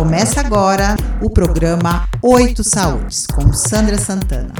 [0.00, 4.54] Começa agora o programa Oito Saúdes, com Sandra Santana.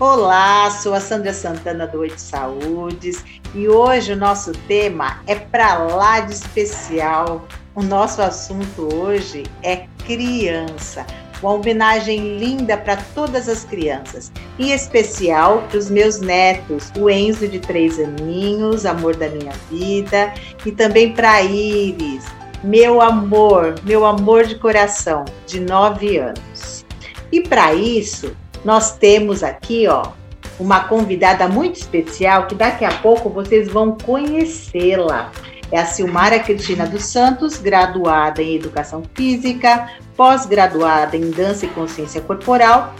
[0.00, 5.78] Olá, sou a Sandra Santana do Oito Saúdes e hoje o nosso tema é para
[5.78, 7.46] lá de especial.
[7.72, 11.06] O nosso assunto hoje é criança.
[11.40, 17.46] Uma homenagem linda para todas as crianças, em especial para os meus netos, o Enzo
[17.46, 20.34] de três aninhos, amor da minha vida,
[20.64, 22.24] e também para Iris,
[22.62, 26.84] meu amor, meu amor de coração, de nove anos.
[27.30, 30.12] E para isso, nós temos aqui, ó,
[30.58, 35.30] uma convidada muito especial que daqui a pouco vocês vão conhecê-la.
[35.70, 42.20] É a Silmara Cristina dos Santos, graduada em Educação Física, pós-graduada em Dança e Consciência
[42.20, 42.94] Corporal,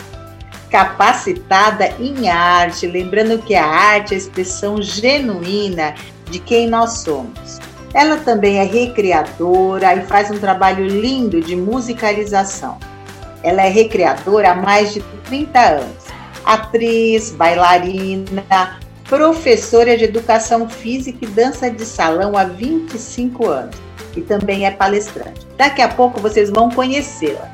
[0.70, 5.94] capacitada em arte, lembrando que a arte é a expressão genuína
[6.28, 7.60] de quem nós somos.
[7.96, 12.76] Ela também é recreadora e faz um trabalho lindo de musicalização.
[13.42, 16.04] Ela é recreadora há mais de 30 anos.
[16.44, 23.76] Atriz, bailarina, professora de educação física e dança de salão há 25 anos
[24.14, 25.46] e também é palestrante.
[25.56, 27.50] Daqui a pouco vocês vão conhecê-la.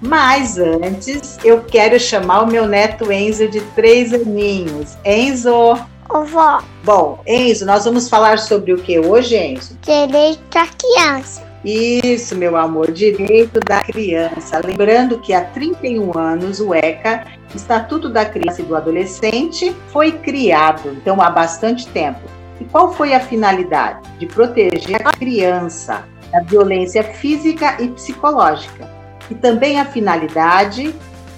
[0.00, 4.96] Mas antes, eu quero chamar o meu neto Enzo de três aninhos.
[5.04, 5.91] Enzo!
[6.12, 6.62] Vovó.
[6.84, 9.78] Bom, Enzo, nós vamos falar sobre o que hoje, Enzo?
[9.80, 11.42] Direito da criança.
[11.64, 14.60] Isso, meu amor, direito da criança.
[14.62, 20.90] Lembrando que há 31 anos o ECA, Estatuto da Criança e do Adolescente, foi criado,
[20.90, 22.20] então há bastante tempo.
[22.60, 24.06] E qual foi a finalidade?
[24.18, 28.86] De proteger a criança da violência física e psicológica.
[29.30, 30.94] E também a finalidade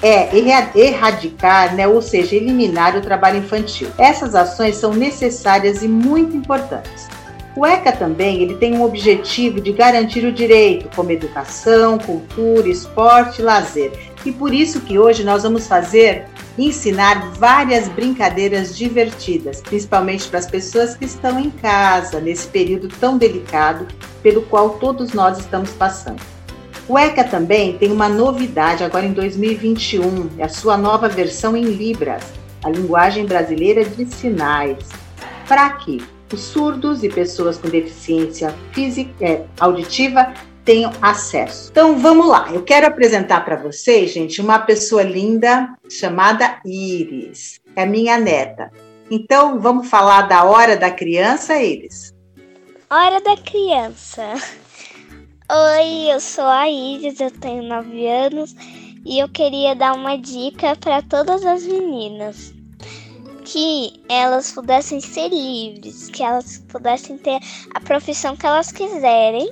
[0.07, 0.29] é
[0.75, 3.89] erradicar, né, ou seja, eliminar o trabalho infantil.
[3.97, 7.09] Essas ações são necessárias e muito importantes.
[7.57, 13.41] O ECA também ele tem um objetivo de garantir o direito, como educação, cultura, esporte
[13.41, 13.93] e lazer.
[14.27, 16.27] E por isso que hoje nós vamos fazer
[16.59, 23.17] ensinar várias brincadeiras divertidas, principalmente para as pessoas que estão em casa nesse período tão
[23.17, 23.87] delicado
[24.23, 26.34] pelo qual todos nós estamos passando.
[26.87, 31.65] O ECA também tem uma novidade agora em 2021, é a sua nova versão em
[31.65, 32.23] Libras,
[32.63, 34.87] a linguagem brasileira de sinais.
[35.49, 41.71] Para que os surdos e pessoas com deficiência física, é, auditiva tenham acesso.
[41.71, 47.87] Então vamos lá, eu quero apresentar para vocês, gente, uma pessoa linda chamada Iris, é
[47.87, 48.71] minha neta.
[49.11, 52.13] Então vamos falar da hora da criança, Iris?
[52.91, 54.35] Hora da criança.
[55.53, 58.57] Oi, eu sou a Iris, eu tenho 9 anos
[59.05, 62.55] e eu queria dar uma dica para todas as meninas.
[63.45, 67.39] Que elas pudessem ser livres, que elas pudessem ter
[67.75, 69.51] a profissão que elas quiserem,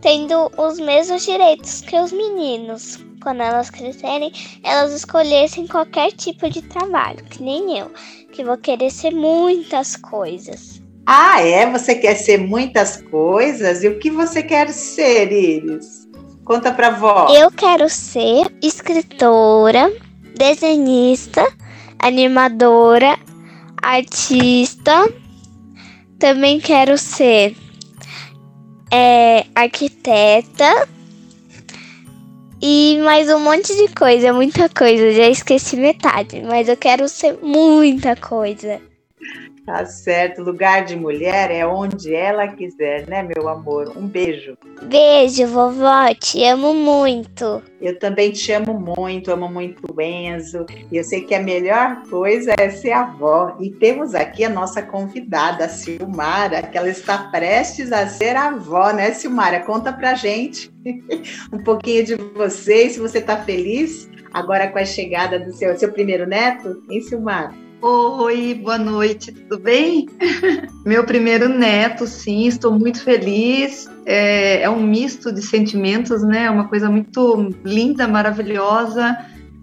[0.00, 2.98] tendo os mesmos direitos que os meninos.
[3.22, 4.32] Quando elas crescerem,
[4.64, 7.88] elas escolhessem qualquer tipo de trabalho, que nem eu,
[8.32, 10.73] que vou querer ser muitas coisas.
[11.06, 11.70] Ah, é?
[11.70, 13.84] Você quer ser muitas coisas?
[13.84, 16.08] E o que você quer ser, Iris?
[16.44, 17.28] Conta pra vó.
[17.30, 19.92] Eu quero ser escritora,
[20.36, 21.46] desenhista,
[21.98, 23.18] animadora,
[23.82, 25.12] artista.
[26.18, 27.54] Também quero ser
[28.90, 30.88] é, arquiteta.
[32.62, 35.12] E mais um monte de coisa, muita coisa.
[35.12, 38.80] Já esqueci metade, mas eu quero ser muita coisa.
[39.64, 40.42] Tá certo.
[40.42, 43.92] Lugar de mulher é onde ela quiser, né, meu amor?
[43.96, 44.58] Um beijo.
[44.82, 46.12] Beijo, vovó.
[46.14, 47.62] Te amo muito.
[47.80, 50.66] Eu também te amo muito, amo muito o Enzo.
[50.92, 53.56] E eu sei que a melhor coisa é ser avó.
[53.58, 58.92] E temos aqui a nossa convidada, a Silmara, que ela está prestes a ser avó,
[58.92, 59.60] né, Silmara?
[59.60, 60.70] Conta pra gente
[61.50, 65.90] um pouquinho de você, se você tá feliz agora com a chegada do seu, seu
[65.90, 67.63] primeiro neto, hein, Silmara?
[67.86, 70.08] Oi, boa noite, tudo bem?
[70.86, 73.86] Meu primeiro neto, sim, estou muito feliz.
[74.06, 76.44] É, é, um misto de sentimentos, né?
[76.44, 79.18] É uma coisa muito linda, maravilhosa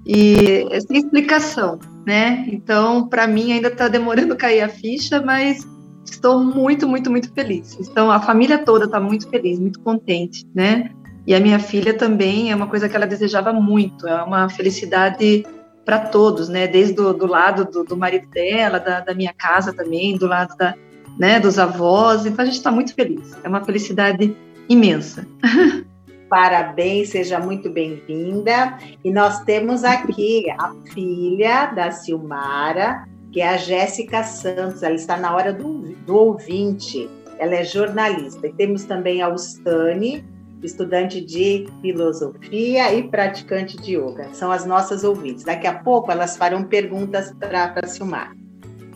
[0.06, 2.46] e é sem explicação, né?
[2.50, 5.68] Então, para mim, ainda está demorando cair a ficha, mas
[6.06, 7.76] estou muito, muito, muito feliz.
[7.80, 10.92] Então, a família toda está muito feliz, muito contente, né?
[11.26, 15.44] E a minha filha também é uma coisa que ela desejava muito, é uma felicidade
[15.86, 16.68] para todos, né?
[16.68, 20.56] Desde do, do lado do, do, marido dela, da, da, minha casa também, do lado
[20.58, 20.76] da,
[21.18, 22.26] né, dos avós.
[22.26, 23.36] Então a gente está muito feliz.
[23.44, 24.36] É uma felicidade
[24.70, 25.28] imensa.
[26.30, 28.78] Parabéns, seja muito bem-vinda.
[29.04, 34.82] E nós temos aqui a filha da Silmara, que é a Jéssica Santos.
[34.82, 37.10] Ela está na hora do, do ouvinte.
[37.38, 38.48] Ela é jornalista.
[38.48, 40.24] E temos também a Ustane,
[40.64, 44.30] estudante de filosofia e praticante de yoga.
[44.34, 45.44] São as nossas ouvintes.
[45.44, 48.36] Daqui a pouco elas farão perguntas para a Silmar.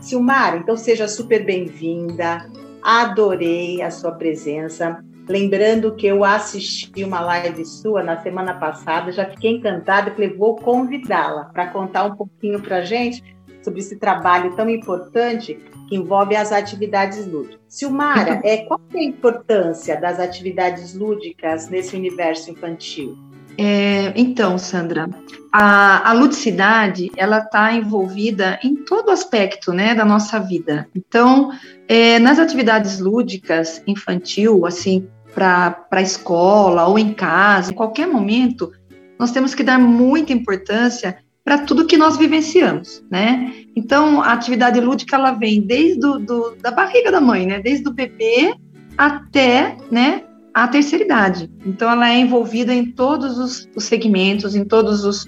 [0.02, 2.48] Silmar, então seja super bem-vinda.
[2.82, 5.04] Adorei a sua presença.
[5.28, 10.56] Lembrando que eu assisti uma live sua na semana passada, já fiquei encantada e vou
[10.56, 13.24] convidá-la para contar um pouquinho para a gente
[13.64, 17.60] sobre esse trabalho tão importante que envolve as atividades lúdicas.
[17.68, 23.18] Silmara, é, qual é a importância das atividades lúdicas nesse universo infantil?
[23.58, 25.10] É, então, Sandra,
[25.52, 30.90] a, a ludicidade ela está envolvida em todo aspecto né, da nossa vida.
[30.94, 31.52] Então,
[31.88, 38.72] é, nas atividades lúdicas infantil, assim, para a escola ou em casa, em qualquer momento,
[39.18, 43.54] nós temos que dar muita importância para tudo que nós vivenciamos, né?
[43.76, 47.60] Então, a atividade lúdica ela vem desde do, do, da barriga da mãe, né?
[47.60, 48.56] Desde o bebê
[48.98, 51.52] até, né, a terceira idade.
[51.64, 55.28] Então, ela é envolvida em todos os, os segmentos, em todos os,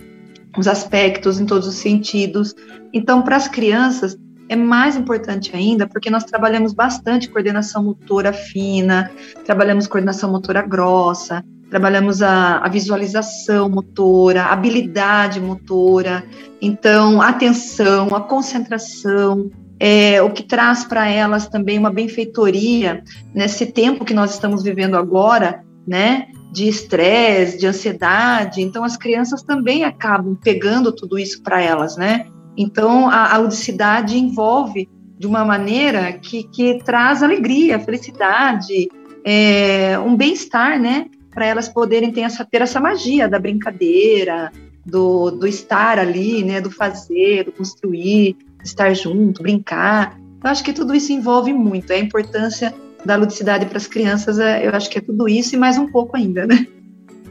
[0.58, 2.56] os aspectos, em todos os sentidos.
[2.92, 4.18] Então, para as crianças,
[4.50, 9.12] é mais importante ainda porque nós trabalhamos bastante coordenação motora fina,
[9.46, 16.24] trabalhamos coordenação motora grossa, trabalhamos a, a visualização motora, a habilidade motora,
[16.62, 23.04] então a atenção, a concentração, é, o que traz para elas também uma benfeitoria
[23.34, 26.28] nesse tempo que nós estamos vivendo agora, né?
[26.52, 28.62] De estresse, de ansiedade.
[28.62, 32.26] Então, as crianças também acabam pegando tudo isso para elas, né?
[32.58, 34.90] Então, a, a, ludicidade envolve
[35.20, 38.88] de uma maneira que, que traz alegria, felicidade,
[39.24, 41.06] é, um bem-estar, né?
[41.38, 44.52] Para elas poderem ter essa, ter essa magia da brincadeira,
[44.84, 50.20] do, do estar ali, né, do fazer, do construir, estar junto, brincar.
[50.44, 51.94] Eu acho que tudo isso envolve muito.
[51.94, 52.74] É a importância
[53.06, 55.86] da ludicidade para as crianças, é, eu acho que é tudo isso e mais um
[55.92, 56.66] pouco ainda, né?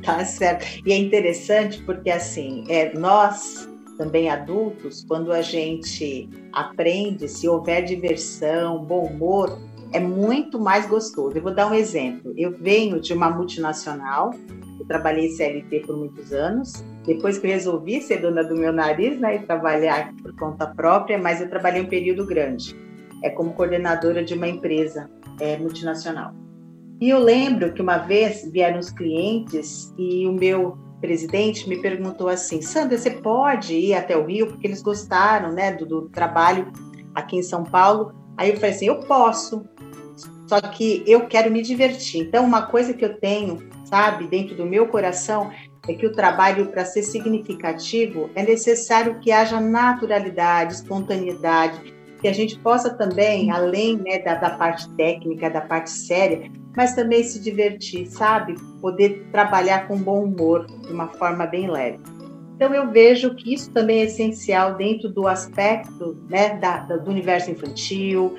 [0.04, 0.64] Tá certo.
[0.86, 3.68] E é interessante porque, assim, é, nós,
[3.98, 9.58] também adultos, quando a gente aprende, se houver diversão, bom humor,
[9.96, 11.36] é muito mais gostoso.
[11.36, 12.34] Eu vou dar um exemplo.
[12.36, 14.30] Eu venho de uma multinacional,
[14.78, 16.84] eu trabalhei CLT por muitos anos.
[17.06, 21.16] Depois que eu resolvi ser dona do meu nariz, né, e trabalhar por conta própria,
[21.18, 22.76] mas eu trabalhei um período grande,
[23.22, 25.08] é como coordenadora de uma empresa
[25.40, 26.34] é, multinacional.
[27.00, 32.28] E eu lembro que uma vez vieram os clientes e o meu presidente me perguntou
[32.28, 34.46] assim: Sandra, você pode ir até o Rio?
[34.46, 36.70] Porque eles gostaram né, do, do trabalho
[37.14, 38.12] aqui em São Paulo.
[38.36, 39.64] Aí eu falei assim: eu posso.
[40.46, 42.22] Só que eu quero me divertir.
[42.22, 45.50] Então, uma coisa que eu tenho, sabe, dentro do meu coração,
[45.88, 52.32] é que o trabalho, para ser significativo, é necessário que haja naturalidade, espontaneidade, que a
[52.32, 57.40] gente possa também, além né, da, da parte técnica, da parte séria, mas também se
[57.40, 58.54] divertir, sabe?
[58.80, 61.98] Poder trabalhar com bom humor, de uma forma bem leve.
[62.54, 67.50] Então, eu vejo que isso também é essencial dentro do aspecto né, da, do universo
[67.50, 68.34] infantil,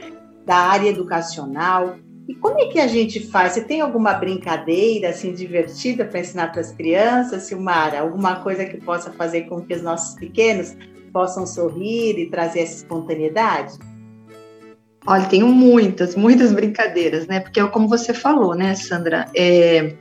[0.47, 1.97] da área educacional.
[2.27, 3.53] E como é que a gente faz?
[3.53, 7.99] Você tem alguma brincadeira assim divertida para ensinar para as crianças, Silmara?
[7.99, 10.75] Alguma coisa que possa fazer com que os nossos pequenos
[11.11, 13.77] possam sorrir e trazer essa espontaneidade?
[15.05, 17.41] Olha, tenho muitas, muitas brincadeiras, né?
[17.41, 19.25] Porque é como você falou, né, Sandra?
[19.35, 19.95] É,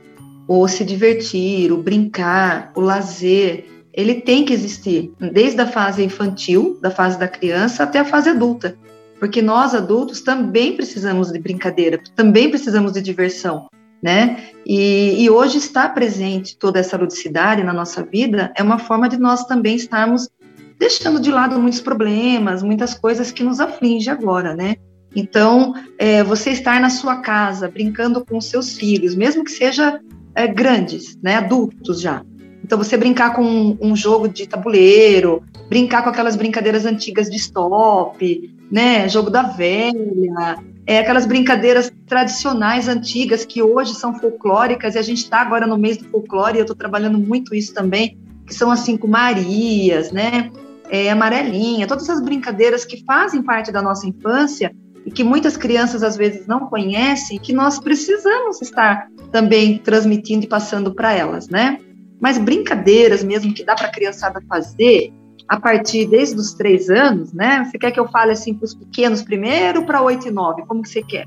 [0.47, 6.77] o se divertir, o brincar, o lazer, ele tem que existir, desde a fase infantil,
[6.81, 8.77] da fase da criança, até a fase adulta
[9.19, 13.67] porque nós adultos também precisamos de brincadeira, também precisamos de diversão,
[14.01, 14.43] né?
[14.65, 19.17] E, e, hoje está presente toda essa ludicidade na nossa vida é uma forma de
[19.17, 20.29] nós também estarmos
[20.77, 24.75] deixando de lado muitos problemas, muitas coisas que nos afligem agora, né?
[25.15, 29.99] Então, é, você estar na sua casa brincando com seus filhos, mesmo que seja
[30.35, 32.23] é, grandes, né, adultos já.
[32.67, 38.53] Então, você brincar com um, jogo de tabuleiro, brincar com aquelas brincadeiras antigas de stop,
[38.69, 39.07] né?
[39.07, 45.19] Jogo da velha, é, aquelas brincadeiras tradicionais, antigas, que hoje são folclóricas, e a gente
[45.19, 48.69] está agora no mês do folclore, e eu estou trabalhando muito isso também, que são
[48.69, 50.51] assim com Marias, né?
[50.89, 56.03] É, amarelinha, todas essas brincadeiras que fazem parte da nossa infância e que muitas crianças
[56.03, 61.79] às vezes não conhecem, que nós precisamos estar também transmitindo e passando para elas, né?
[62.19, 65.13] Mas brincadeiras mesmo que dá para a criançada fazer,
[65.47, 67.63] a partir desde os três anos, né?
[67.63, 70.65] Você quer que eu fale assim para os pequenos primeiro para oito e nove?
[70.65, 71.25] Como que você quer?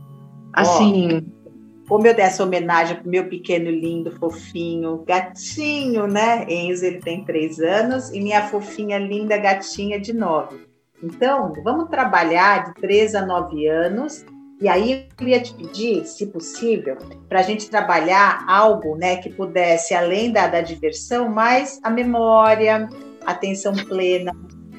[0.52, 1.22] Assim.
[1.36, 1.40] Oh,
[1.88, 6.46] como eu desse homenagem para o meu pequeno lindo, fofinho, gatinho, né?
[6.48, 10.56] Enzo, ele tem três anos, e minha fofinha linda gatinha de nove.
[11.02, 14.24] Então, vamos trabalhar de três a nove anos
[14.60, 16.98] E aí eu ia te pedir, se possível,
[17.28, 22.86] para a gente trabalhar algo né, que pudesse, além da, da diversão, mais a memória,
[23.24, 24.32] a atenção plena,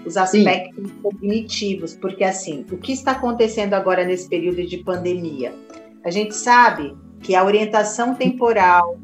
[0.06, 0.98] os aspectos Sim.
[1.02, 5.54] cognitivos, porque assim, o que está acontecendo agora nesse período de pandemia?
[6.04, 9.00] A gente sabe que a orientação temporal,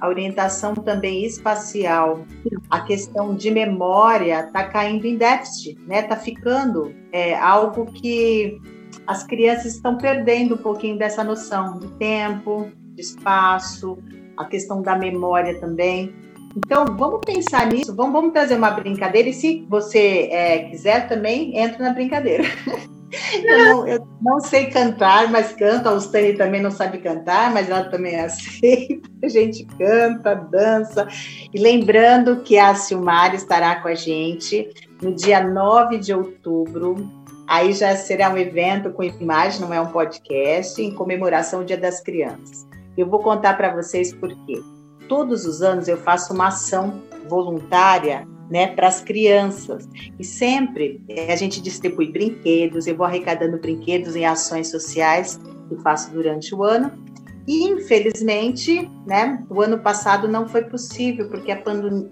[0.00, 2.24] a orientação também espacial,
[2.70, 6.00] a questão de memória está caindo em déficit, né?
[6.00, 8.58] Está ficando é, algo que
[9.06, 13.98] as crianças estão perdendo um pouquinho dessa noção de tempo, de espaço,
[14.36, 16.14] a questão da memória também.
[16.56, 21.58] Então, vamos pensar nisso, vamos, vamos trazer uma brincadeira, e se você é, quiser também,
[21.58, 22.44] entra na brincadeira.
[23.42, 27.70] eu, não, eu, não, sei cantar, mas canto, a Ustane também não sabe cantar, mas
[27.70, 31.08] ela também aceita, a gente canta, dança.
[31.52, 34.68] E lembrando que a Silmar estará com a gente
[35.00, 37.21] no dia 9 de outubro,
[37.52, 41.76] Aí já será um evento com imagem, não é um podcast, em comemoração do Dia
[41.76, 42.66] das Crianças.
[42.96, 44.58] Eu vou contar para vocês por quê.
[45.06, 49.86] Todos os anos eu faço uma ação voluntária né, para as crianças.
[50.18, 55.76] E sempre eh, a gente distribui brinquedos, eu vou arrecadando brinquedos em ações sociais que
[55.82, 56.90] faço durante o ano.
[57.46, 61.62] Infelizmente, né, o ano passado não foi possível, porque a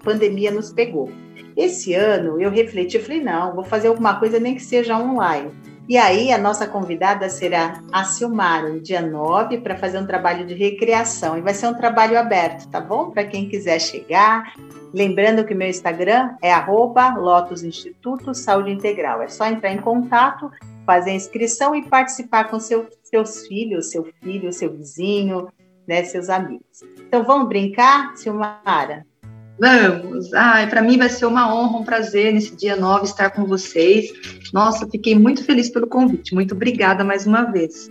[0.03, 1.09] pandemia nos pegou.
[1.55, 5.51] Esse ano eu refleti, falei, não, vou fazer alguma coisa nem que seja online.
[5.87, 10.45] E aí a nossa convidada será a Silmar, no dia 9, para fazer um trabalho
[10.45, 11.37] de recreação.
[11.37, 13.09] E vai ser um trabalho aberto, tá bom?
[13.09, 14.53] Para quem quiser chegar.
[14.93, 19.21] Lembrando que meu Instagram é arroba Lotus Instituto Saúde Integral.
[19.21, 20.49] É só entrar em contato,
[20.85, 25.47] fazer a inscrição e participar com seu, seus filhos, seu filho, seu vizinho,
[25.87, 26.83] né, seus amigos.
[27.07, 29.05] Então vamos brincar, Silmara?
[29.59, 30.33] Vamos!
[30.33, 34.09] Ai, para mim vai ser uma honra, um prazer nesse dia 9 estar com vocês.
[34.51, 36.33] Nossa, fiquei muito feliz pelo convite.
[36.33, 37.87] Muito obrigada mais uma vez.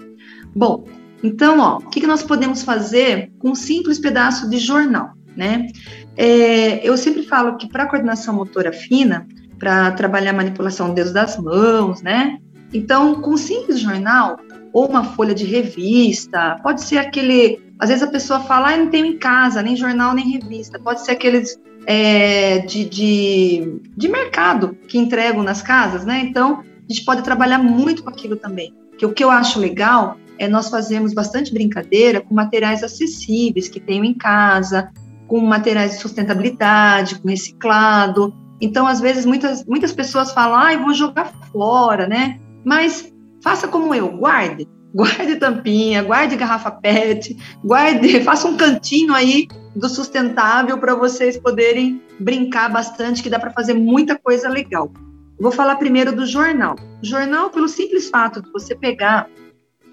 [0.55, 0.85] Bom,
[1.23, 5.69] então, ó, o que, que nós podemos fazer com um simples pedaço de jornal, né?
[6.17, 9.27] É, eu sempre falo que para coordenação motora fina,
[9.59, 12.39] para trabalhar manipulação do dedos das mãos, né?
[12.73, 14.39] Então, com um simples jornal
[14.73, 18.89] ou uma folha de revista, pode ser aquele às vezes a pessoa fala, ah, não
[18.89, 20.79] tenho em casa, nem jornal, nem revista.
[20.79, 26.21] Pode ser aqueles é, de, de, de mercado que entregam nas casas, né?
[26.23, 28.75] Então, a gente pode trabalhar muito com aquilo também.
[28.99, 33.81] Que o que eu acho legal é nós fazermos bastante brincadeira com materiais acessíveis que
[33.81, 34.91] tenho em casa,
[35.27, 38.35] com materiais de sustentabilidade, com reciclado.
[38.61, 42.39] Então, às vezes, muitas, muitas pessoas falam, ah, eu vou jogar fora, né?
[42.65, 43.13] Mas
[43.43, 49.89] faça como eu, guarde guarde tampinha, guarde garrafa PET, guarde, faça um cantinho aí do
[49.89, 54.93] sustentável para vocês poderem brincar bastante, que dá para fazer muita coisa legal.
[55.41, 56.77] Vou falar primeiro do jornal.
[57.03, 59.29] Jornal, pelo simples fato de você pegar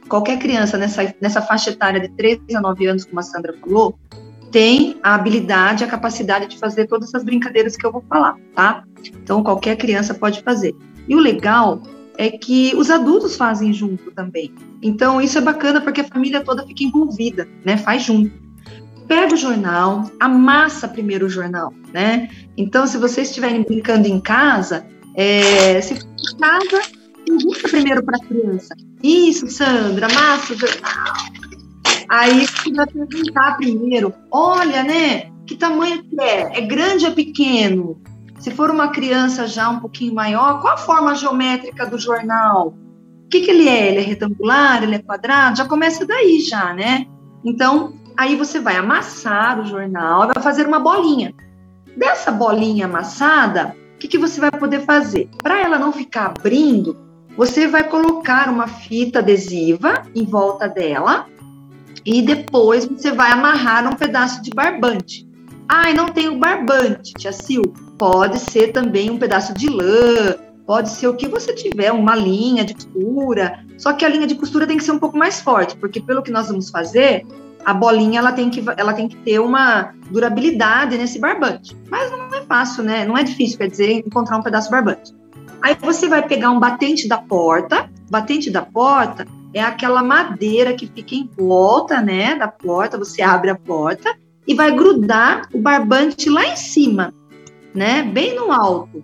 [0.09, 3.97] qualquer criança nessa, nessa faixa etária de 13 a 9 anos, como a Sandra falou,
[4.51, 8.83] tem a habilidade, a capacidade de fazer todas essas brincadeiras que eu vou falar, tá?
[9.21, 10.75] Então, qualquer criança pode fazer.
[11.07, 11.81] E o legal
[12.17, 14.53] é que os adultos fazem junto também.
[14.81, 17.77] Então, isso é bacana porque a família toda fica envolvida, né?
[17.77, 18.31] Faz junto.
[19.07, 22.29] Pega o jornal, amassa primeiro o jornal, né?
[22.57, 26.81] Então, se vocês estiverem brincando em casa, é, se for em casa,
[27.25, 28.75] pergunta primeiro para a criança.
[29.01, 31.13] Isso, Sandra, amassa o jornal.
[32.09, 35.29] Aí você vai perguntar primeiro, olha, né?
[35.45, 36.59] Que tamanho que é?
[36.59, 38.01] É grande ou pequeno?
[38.39, 42.75] Se for uma criança já um pouquinho maior, qual a forma geométrica do jornal?
[43.25, 43.89] O que, que ele é?
[43.89, 44.83] Ele é retangular?
[44.83, 45.57] Ele é quadrado?
[45.57, 47.05] Já começa daí, já, né?
[47.43, 51.33] Então, aí você vai amassar o jornal, vai fazer uma bolinha.
[51.95, 55.29] Dessa bolinha amassada, o que, que você vai poder fazer?
[55.41, 56.95] Para ela não ficar abrindo,
[57.35, 61.27] você vai colocar uma fita adesiva em volta dela
[62.05, 65.26] e depois você vai amarrar um pedaço de barbante.
[65.69, 67.61] Ai, não tenho barbante, tia Sil.
[67.97, 72.63] Pode ser também um pedaço de lã, pode ser o que você tiver, uma linha
[72.63, 73.65] de costura.
[73.77, 76.23] Só que a linha de costura tem que ser um pouco mais forte, porque pelo
[76.23, 77.25] que nós vamos fazer,
[77.65, 81.75] a bolinha ela tem que, ela tem que ter uma durabilidade nesse barbante.
[81.89, 83.05] Mas não é fácil, né?
[83.05, 85.13] Não é difícil, quer dizer, encontrar um pedaço de barbante.
[85.61, 87.89] Aí você vai pegar um batente da porta.
[88.09, 92.97] Batente da porta é aquela madeira que fica em volta, né, da porta.
[92.97, 94.15] Você abre a porta
[94.47, 97.13] e vai grudar o barbante lá em cima
[97.77, 98.01] né?
[98.01, 99.03] Bem no alto.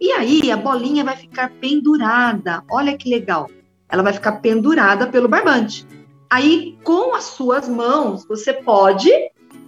[0.00, 2.64] E aí a bolinha vai ficar pendurada.
[2.70, 3.50] Olha que legal.
[3.90, 5.86] Ela vai ficar pendurada pelo barbante.
[6.30, 9.10] Aí, com as suas mãos, você pode,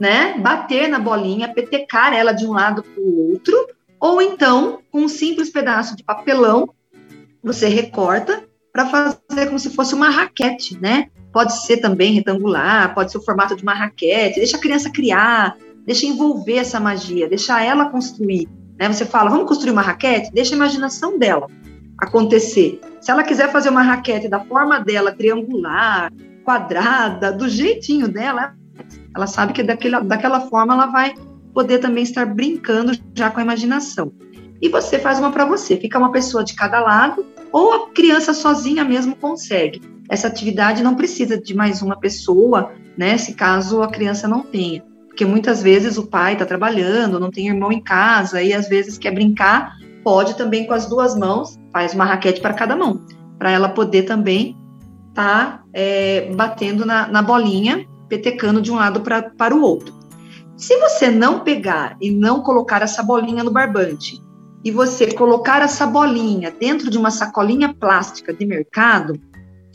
[0.01, 3.55] né, bater na bolinha, petecar ela de um lado para o outro,
[4.01, 6.71] ou então, com um simples pedaço de papelão,
[7.43, 8.48] você recorta
[8.79, 8.87] para
[9.29, 11.09] fazer como se fosse uma raquete, né?
[11.33, 14.39] Pode ser também retangular, pode ser o formato de uma raquete.
[14.39, 18.49] Deixa a criança criar, deixa envolver essa magia, deixa ela construir.
[18.79, 18.91] Né?
[18.93, 20.31] Você fala, vamos construir uma raquete?
[20.33, 21.49] Deixa a imaginação dela
[21.99, 22.81] acontecer.
[23.01, 26.13] Se ela quiser fazer uma raquete da forma dela, triangular,
[26.45, 28.55] quadrada, do jeitinho dela,
[29.15, 31.15] ela sabe que daquela, daquela forma ela vai
[31.53, 34.13] poder também estar brincando já com a imaginação.
[34.63, 38.33] E você faz uma para você, fica uma pessoa de cada lado, ou a criança
[38.35, 39.81] sozinha mesmo consegue.
[40.09, 43.19] Essa atividade não precisa de mais uma pessoa, né?
[43.19, 44.83] Se caso a criança não tenha.
[45.07, 48.97] Porque muitas vezes o pai está trabalhando, não tem irmão em casa, e às vezes
[48.97, 53.05] quer brincar, pode também com as duas mãos, faz uma raquete para cada mão,
[53.39, 54.57] para ela poder também
[55.11, 59.93] estar tá, é, batendo na, na bolinha, petecando de um lado pra, para o outro.
[60.57, 64.21] Se você não pegar e não colocar essa bolinha no barbante,
[64.65, 69.21] e você colocar essa bolinha dentro de uma sacolinha plástica de mercado,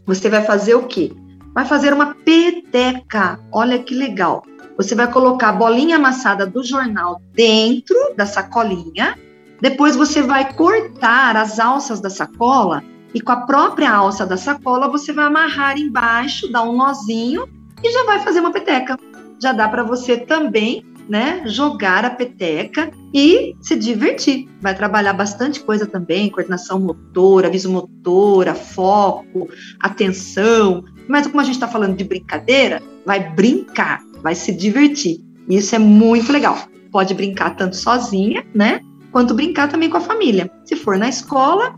[0.06, 1.12] você vai fazer o quê?
[1.54, 3.40] Vai fazer uma peteca.
[3.52, 4.44] Olha que legal.
[4.76, 9.18] Você vai colocar a bolinha amassada do jornal dentro da sacolinha.
[9.62, 14.90] Depois você vai cortar as alças da sacola e com a própria alça da sacola
[14.90, 17.48] você vai amarrar embaixo, dar um nozinho
[17.82, 18.98] e já vai fazer uma peteca.
[19.40, 24.48] Já dá para você também né, jogar a peteca e se divertir.
[24.62, 30.84] Vai trabalhar bastante coisa também, coordenação motora, visomotora, foco, atenção.
[31.08, 35.20] Mas como a gente está falando de brincadeira, vai brincar, vai se divertir.
[35.50, 36.58] Isso é muito legal.
[36.92, 38.80] Pode brincar tanto sozinha, né,
[39.12, 40.50] quanto brincar também com a família.
[40.64, 41.76] Se for na escola,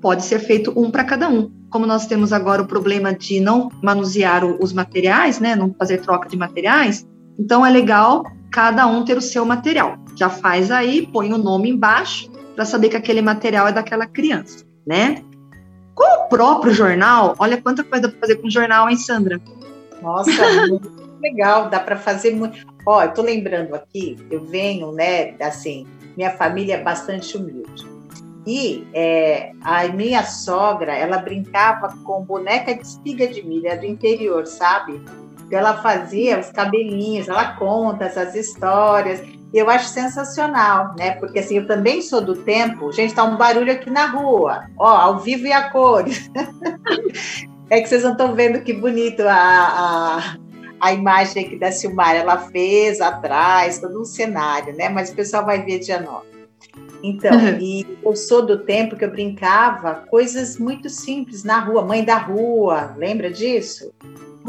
[0.00, 1.50] pode ser feito um para cada um.
[1.70, 6.28] Como nós temos agora o problema de não manusear os materiais, né, não fazer troca
[6.28, 7.06] de materiais,
[7.38, 9.96] então é legal cada um ter o seu material.
[10.16, 14.64] Já faz aí, põe o nome embaixo para saber que aquele material é daquela criança,
[14.86, 15.22] né?
[15.94, 19.40] Com o próprio jornal, olha quanta coisa para fazer com o jornal, hein, Sandra?
[20.02, 20.30] Nossa,
[20.68, 20.90] muito
[21.20, 22.66] legal, dá para fazer muito.
[22.86, 25.86] Ó, eu tô lembrando aqui, eu venho, né, assim,
[26.16, 27.86] minha família é bastante humilde.
[28.46, 34.46] E é, a minha sogra, ela brincava com boneca de espiga de milho, do interior,
[34.46, 35.00] sabe?
[35.54, 39.20] Ela fazia os cabelinhos, ela conta essas histórias.
[39.52, 41.12] E eu acho sensacional, né?
[41.12, 42.92] Porque assim, eu também sou do tempo.
[42.92, 46.30] Gente, tá um barulho aqui na rua, ó, ao vivo e a cores.
[47.70, 50.36] é que vocês não estão vendo que bonito a, a,
[50.80, 52.14] a imagem aqui da Silmar.
[52.14, 54.90] Ela fez atrás, todo um cenário, né?
[54.90, 56.38] Mas o pessoal vai ver dia 9.
[57.02, 57.58] Então, uhum.
[57.60, 62.16] e eu sou do tempo que eu brincava coisas muito simples na rua, mãe da
[62.16, 63.92] rua, lembra disso?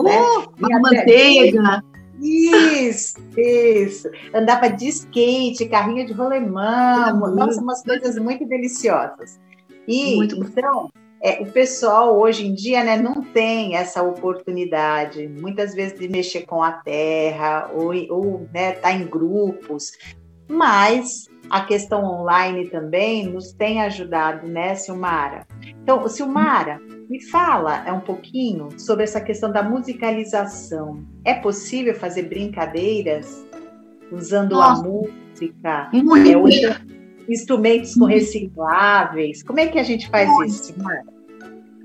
[0.04, 0.22] Né?
[0.22, 1.84] Uh, manteiga.
[2.22, 4.10] Isso, isso.
[4.34, 9.40] Andava de skate, carrinho de rolemão, nossa, umas coisas muito deliciosas.
[9.88, 10.90] E muito então,
[11.22, 16.42] é, o pessoal hoje em dia né, não tem essa oportunidade, muitas vezes, de mexer
[16.42, 19.92] com a terra ou, ou né, tá em grupos,
[20.48, 25.48] mas a questão online também nos tem ajudado, né, Silmara?
[25.82, 26.80] Então, Silmara,
[27.10, 31.04] me fala é um pouquinho sobre essa questão da musicalização.
[31.26, 33.44] É possível fazer brincadeiras
[34.12, 34.82] usando Nossa.
[34.82, 35.90] a música?
[35.92, 36.48] Muito.
[36.48, 36.82] É,
[37.28, 39.42] instrumentos com recicláveis?
[39.42, 40.50] Como é que a gente faz muito.
[40.50, 40.76] isso?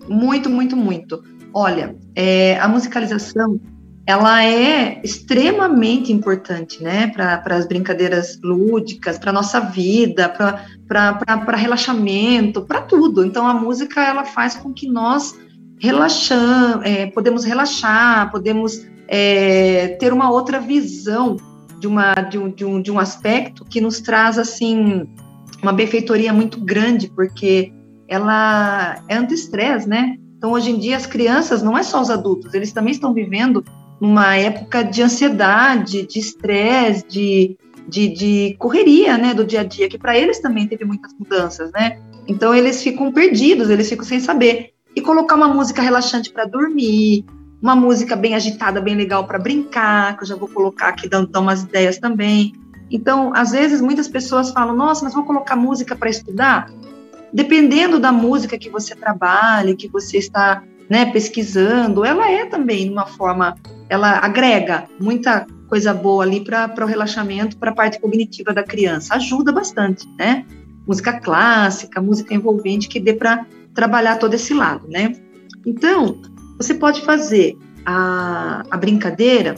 [0.09, 1.25] Muito, muito, muito.
[1.55, 3.59] Olha, é, a musicalização
[4.07, 12.83] ela é extremamente importante, né, para as brincadeiras lúdicas, para nossa vida, para relaxamento, para
[12.83, 13.25] tudo.
[13.25, 15.35] Então a música ela faz com que nós
[15.79, 21.37] relaxamos, é, podemos relaxar, podemos é, ter uma outra visão
[21.81, 25.09] de, uma, de, um, de, um, de um aspecto que nos traz assim
[25.63, 27.73] uma benfeitoria muito grande, porque
[28.07, 30.17] ela é anti-estresse, né?
[30.37, 33.65] Então, hoje em dia, as crianças, não é só os adultos, eles também estão vivendo
[34.05, 37.57] numa época de ansiedade, de estresse, de,
[37.89, 41.73] de, de, correria, né, do dia a dia, que para eles também teve muitas mudanças,
[41.73, 41.99] né?
[42.29, 44.75] Então eles ficam perdidos, eles ficam sem saber.
[44.95, 47.25] E colocar uma música relaxante para dormir,
[47.63, 51.29] uma música bem agitada, bem legal para brincar, que eu já vou colocar aqui dando,
[51.29, 52.53] dando umas ideias também.
[52.91, 56.71] Então, às vezes muitas pessoas falam: "Nossa, mas vou colocar música para estudar?"
[57.33, 63.07] Dependendo da música que você trabalha, que você está né, pesquisando, ela é também uma
[63.07, 63.57] forma,
[63.89, 69.15] ela agrega muita coisa boa ali para o relaxamento, para a parte cognitiva da criança,
[69.15, 70.45] ajuda bastante, né?
[70.87, 75.15] Música clássica, música envolvente que dê para trabalhar todo esse lado, né?
[75.67, 76.21] Então,
[76.59, 79.57] você pode fazer a, a brincadeira,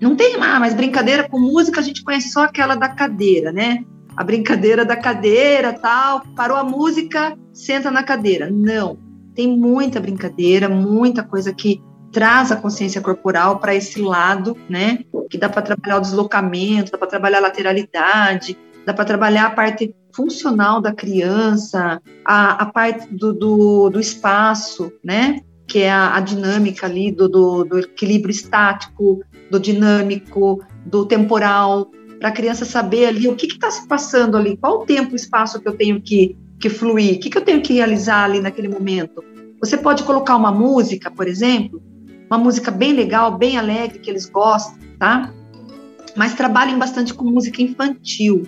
[0.00, 3.84] não tem, ah, mas brincadeira com música a gente conhece só aquela da cadeira, né?
[4.16, 8.48] A brincadeira da cadeira, tal, parou a música, senta na cadeira.
[8.50, 8.98] Não,
[9.38, 15.04] tem muita brincadeira, muita coisa que traz a consciência corporal para esse lado, né?
[15.30, 19.50] Que dá para trabalhar o deslocamento, dá para trabalhar a lateralidade, dá para trabalhar a
[19.50, 25.38] parte funcional da criança, a, a parte do, do, do, espaço, né?
[25.68, 31.92] Que é a, a dinâmica ali do, do, do equilíbrio estático, do dinâmico, do temporal,
[32.18, 35.16] para a criança saber ali o que está se passando ali, qual o tempo, o
[35.16, 38.40] espaço que eu tenho que, que fluir, o que, que eu tenho que realizar ali
[38.40, 39.27] naquele momento.
[39.60, 41.82] Você pode colocar uma música, por exemplo,
[42.30, 45.32] uma música bem legal, bem alegre, que eles gostam, tá?
[46.14, 48.42] Mas trabalhem bastante com música infantil,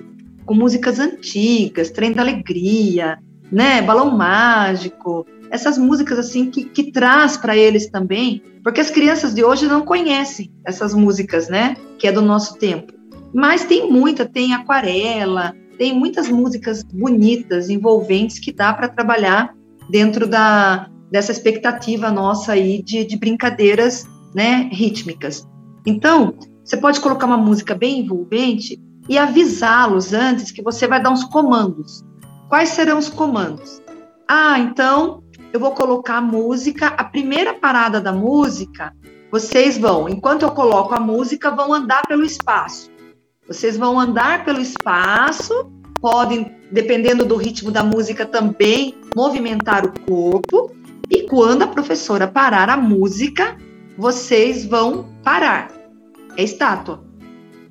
[0.44, 3.18] com músicas antigas, Trem da Alegria,
[3.50, 3.82] né?
[3.82, 9.42] Balão Mágico, essas músicas assim que, que traz para eles também, porque as crianças de
[9.42, 11.76] hoje não conhecem essas músicas, né?
[11.98, 12.92] Que é do nosso tempo.
[13.34, 19.54] Mas tem muita, tem aquarela, tem muitas músicas bonitas, envolventes que dá para trabalhar
[19.88, 25.46] dentro da, dessa expectativa nossa aí de, de brincadeiras, né, rítmicas.
[25.86, 31.10] Então, você pode colocar uma música bem envolvente e avisá-los antes que você vai dar
[31.10, 32.04] uns comandos.
[32.48, 33.82] Quais serão os comandos?
[34.28, 38.94] Ah, então eu vou colocar a música, a primeira parada da música,
[39.30, 42.90] vocês vão, enquanto eu coloco a música, vão andar pelo espaço.
[43.46, 45.70] Vocês vão andar pelo espaço,
[46.00, 50.72] podem, dependendo do ritmo da música, também movimentar o corpo.
[51.08, 53.56] E quando a professora parar a música,
[53.96, 55.68] vocês vão parar.
[56.36, 57.04] É estátua.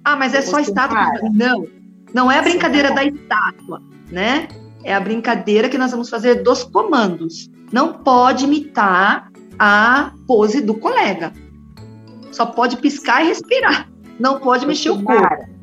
[0.04, 1.30] Ah, mas é só estátua?
[1.34, 1.66] Não,
[2.14, 4.48] não é a brincadeira da estátua, né?
[4.84, 7.50] É a brincadeira que nós vamos fazer dos comandos.
[7.72, 11.34] Não pode imitar a pose do colega.
[12.32, 13.90] Só pode piscar e respirar.
[14.20, 15.60] Não pode mexer o corpo.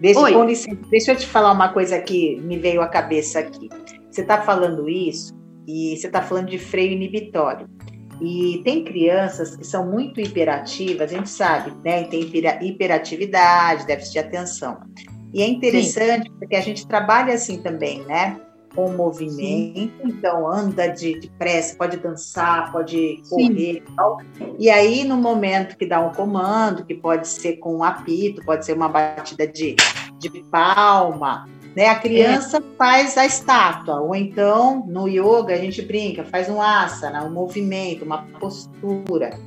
[0.00, 3.68] Deixa, com licença, deixa eu te falar uma coisa que me veio à cabeça aqui.
[4.10, 5.39] Você está falando isso
[5.70, 7.68] e você está falando de freio inibitório.
[8.20, 12.04] E tem crianças que são muito hiperativas, a gente sabe, né?
[12.04, 12.20] Tem
[12.60, 14.78] hiperatividade, déficit de atenção.
[15.32, 16.36] E é interessante Sim.
[16.38, 18.38] porque a gente trabalha assim também, né?
[18.74, 19.92] Com movimento, Sim.
[20.04, 24.18] então anda de, depressa, pode dançar, pode correr e tal.
[24.58, 28.66] E aí, no momento que dá um comando, que pode ser com um apito, pode
[28.66, 29.76] ser uma batida de,
[30.18, 31.88] de palma, né?
[31.88, 32.62] A criança é.
[32.76, 38.04] faz a estátua, ou então no yoga a gente brinca, faz um asana, um movimento,
[38.04, 39.38] uma postura.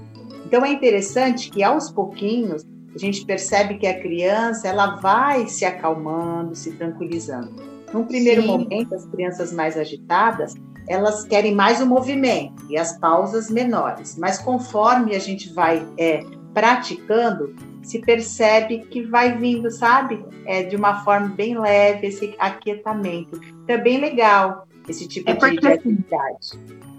[0.45, 2.63] Então é interessante que aos pouquinhos
[2.95, 7.51] a gente percebe que a criança ela vai se acalmando, se tranquilizando.
[7.91, 8.47] Num primeiro Sim.
[8.47, 10.53] momento, as crianças mais agitadas,
[10.87, 14.17] elas querem mais o movimento e as pausas menores.
[14.17, 20.25] Mas conforme a gente vai é, praticando, se percebe que vai vindo, sabe?
[20.45, 23.39] É, de uma forma bem leve esse aquietamento.
[23.63, 26.47] Então é bem legal esse tipo é porque, de, assim, atividade.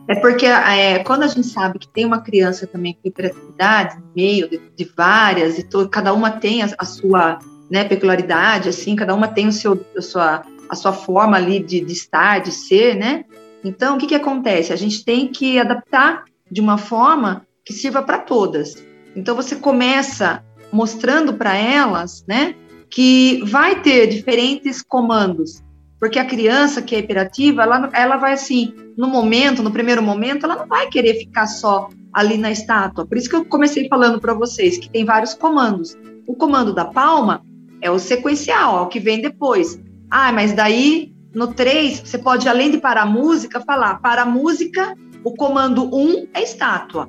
[0.09, 4.11] É porque é, quando a gente sabe que tem uma criança também com hiperatividade, no
[4.15, 7.39] meio de, de várias, e to, cada uma tem a, a sua
[7.71, 11.81] né, peculiaridade, assim, cada uma tem o seu, a, sua, a sua forma ali de,
[11.81, 13.25] de estar, de ser, né?
[13.63, 14.73] Então, o que, que acontece?
[14.73, 18.77] A gente tem que adaptar de uma forma que sirva para todas.
[19.17, 20.45] Então, você começa
[20.75, 22.57] mostrando para elas, né,
[22.91, 25.63] que vai ter diferentes comandos,
[26.01, 30.45] porque a criança que é hiperativa, ela, ela vai assim, no momento, no primeiro momento,
[30.45, 33.07] ela não vai querer ficar só ali na estátua.
[33.07, 35.97] Por isso que eu comecei falando para vocês que tem vários comandos.
[36.27, 37.43] O comando da palma
[37.81, 39.81] é o sequencial, é o que vem depois.
[40.11, 44.27] Ah, mas daí no 3, você pode, além de parar a música, falar para a
[44.27, 47.09] música, o comando 1 um é estátua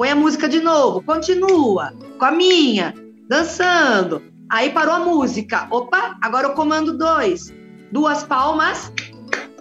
[0.00, 2.94] põe a música de novo, continua com a minha,
[3.28, 4.22] dançando.
[4.48, 5.68] Aí parou a música.
[5.70, 7.52] Opa, agora o comando 2.
[7.92, 8.90] Duas palmas.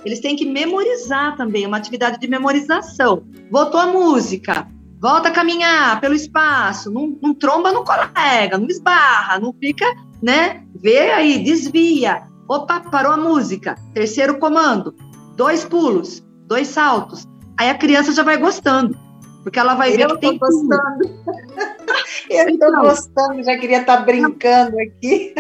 [0.06, 3.22] Eles têm que memorizar também, uma atividade de memorização.
[3.52, 4.66] Voltou a música.
[5.02, 9.86] Volta a caminhar pelo espaço, não, não tromba no colega, não esbarra, não fica,
[10.24, 10.64] né?
[10.82, 12.24] Vê aí, desvia.
[12.48, 13.76] Opa, parou a música.
[13.94, 14.96] Terceiro comando.
[15.36, 17.28] Dois pulos, dois saltos.
[17.60, 19.09] Aí a criança já vai gostando.
[19.44, 21.10] Porque ela vai ver eu que tem gostando.
[22.30, 25.34] eu estou então, gostando, já queria estar tá brincando aqui.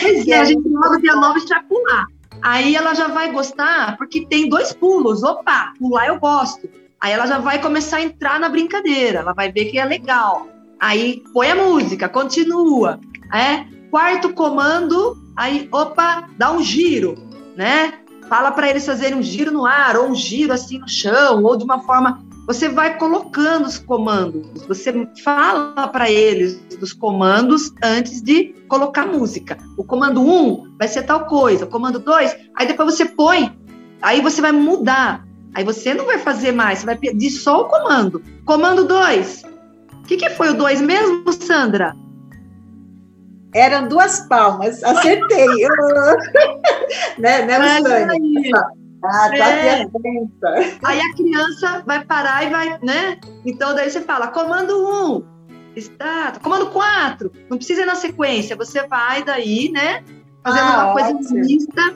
[0.00, 2.06] Pois é, a gente logo dia 9 já pular.
[2.42, 5.22] Aí ela já vai gostar, porque tem dois pulos.
[5.22, 6.68] Opa, pular eu gosto.
[7.00, 10.48] Aí ela já vai começar a entrar na brincadeira, ela vai ver que é legal.
[10.78, 13.00] Aí põe a música, continua.
[13.32, 17.14] É, quarto comando, aí, opa, dá um giro,
[17.56, 17.94] né?
[18.28, 21.56] Fala para eles fazerem um giro no ar, ou um giro assim no chão, ou
[21.56, 22.22] de uma forma
[22.52, 29.56] você vai colocando os comandos, você fala para eles dos comandos antes de colocar música.
[29.76, 33.56] O comando 1 um vai ser tal coisa, o comando 2, aí depois você põe,
[34.02, 35.24] aí você vai mudar.
[35.54, 38.20] Aí você não vai fazer mais, você vai pedir só o comando.
[38.44, 39.44] Comando 2.
[40.02, 41.94] O que, que foi o 2 mesmo, Sandra?
[43.54, 45.46] Eram duas palmas, acertei.
[47.16, 48.50] né, né, Luciane?
[49.02, 49.86] Ah, tá é.
[50.84, 53.18] Aí a criança vai parar e vai, né?
[53.44, 55.22] Então daí você fala, comando 1, um,
[55.74, 60.04] está, comando 4, não precisa ir na sequência, você vai daí, né?
[60.42, 61.94] Fazendo ah, uma coisa mista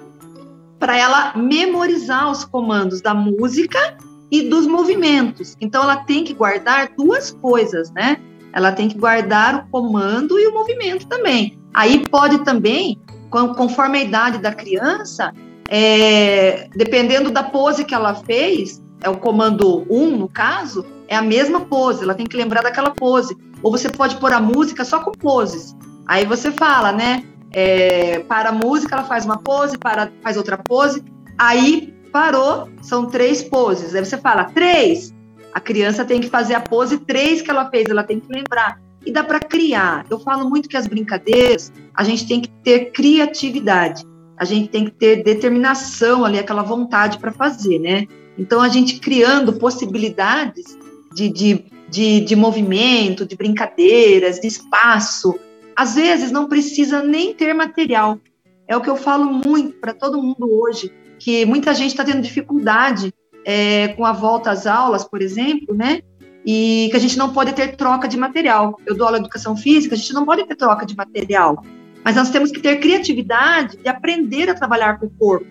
[0.79, 3.97] para ela memorizar os comandos da música
[4.31, 5.57] e dos movimentos.
[5.61, 8.19] Então ela tem que guardar duas coisas, né?
[8.53, 11.59] Ela tem que guardar o comando e o movimento também.
[11.73, 15.33] Aí pode também, conforme a idade da criança,
[15.69, 21.23] é, dependendo da pose que ela fez, é o comando 1, no caso, é a
[21.23, 23.37] mesma pose, ela tem que lembrar daquela pose.
[23.63, 25.75] Ou você pode pôr a música só com poses.
[26.07, 27.25] Aí você fala, né?
[27.51, 31.03] É, para a música, ela faz uma pose, para, faz outra pose.
[31.39, 33.95] Aí parou, são três poses.
[33.95, 35.15] Aí você fala, três.
[35.53, 38.81] A criança tem que fazer a pose três que ela fez, ela tem que lembrar.
[39.07, 40.05] E dá para criar.
[40.11, 44.05] Eu falo muito que as brincadeiras, a gente tem que ter criatividade
[44.37, 48.07] a gente tem que ter determinação ali, aquela vontade para fazer, né?
[48.37, 50.77] Então, a gente criando possibilidades
[51.15, 55.39] de, de, de, de movimento, de brincadeiras, de espaço,
[55.77, 58.19] às vezes não precisa nem ter material.
[58.67, 62.23] É o que eu falo muito para todo mundo hoje, que muita gente está tendo
[62.23, 63.13] dificuldade
[63.45, 66.01] é, com a volta às aulas, por exemplo, né?
[66.47, 68.79] E que a gente não pode ter troca de material.
[68.85, 71.63] Eu dou aula de educação física, a gente não pode ter troca de material.
[72.05, 75.47] Mas nós temos que ter criatividade de aprender a trabalhar com o corpo.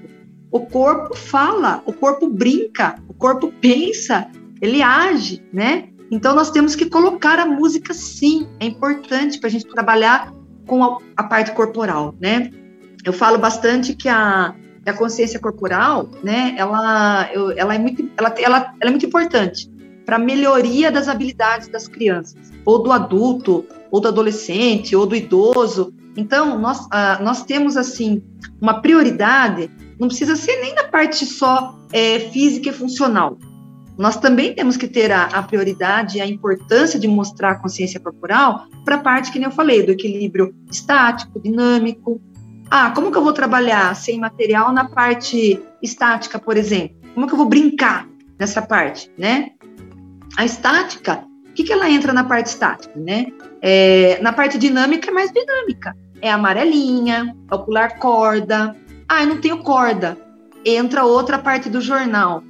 [0.51, 4.29] O corpo fala, o corpo brinca, o corpo pensa,
[4.61, 5.89] ele age, né?
[6.11, 10.31] Então nós temos que colocar a música sim, é importante para a gente trabalhar
[10.67, 12.51] com a, a, parte corporal, né?
[13.03, 14.53] Eu falo bastante que a,
[14.85, 16.53] a consciência corporal, né?
[16.55, 19.71] Ela, eu, ela é muito, ela, ela, ela é muito importante
[20.05, 25.91] para melhoria das habilidades das crianças, ou do adulto, ou do adolescente, ou do idoso,
[26.15, 28.23] então, nós, ah, nós temos, assim,
[28.61, 33.37] uma prioridade, não precisa ser nem na parte só é, física e funcional.
[33.97, 37.99] Nós também temos que ter a, a prioridade e a importância de mostrar a consciência
[37.99, 42.21] corporal para a parte que nem eu falei, do equilíbrio estático, dinâmico.
[42.69, 46.95] Ah, como que eu vou trabalhar sem material na parte estática, por exemplo?
[47.13, 48.07] Como que eu vou brincar
[48.39, 49.51] nessa parte, né?
[50.37, 51.23] A estática,
[51.53, 53.27] o que, que ela entra na parte estática, né?
[53.61, 58.73] É, na parte dinâmica é mais dinâmica é amarelinha, o pular corda.
[59.09, 60.17] Ah, eu não tenho corda.
[60.65, 62.41] Entra outra parte do jornal.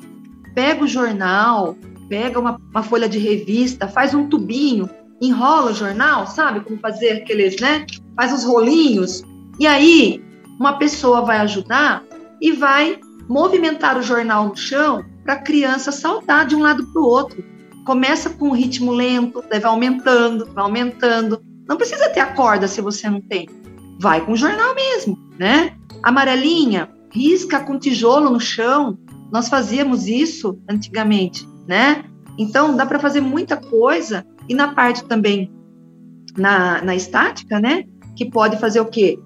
[0.53, 1.75] Pega o jornal,
[2.07, 4.87] pega uma, uma folha de revista, faz um tubinho,
[5.19, 7.87] enrola o jornal, sabe como fazer aqueles, né?
[8.15, 9.23] Faz os rolinhos.
[9.59, 10.23] E aí,
[10.59, 12.03] uma pessoa vai ajudar
[12.39, 17.01] e vai movimentar o jornal no chão para a criança saltar de um lado para
[17.01, 17.43] o outro.
[17.85, 21.41] Começa com um ritmo lento, vai aumentando, vai aumentando.
[21.67, 23.47] Não precisa ter a corda se você não tem
[24.03, 25.73] vai com jornal mesmo, né?
[26.03, 28.97] Amarelinha, risca com tijolo no chão.
[29.31, 32.03] Nós fazíamos isso antigamente, né?
[32.37, 35.49] Então dá para fazer muita coisa e na parte também
[36.37, 37.85] na, na estática, né?
[38.15, 39.17] Que pode fazer o quê?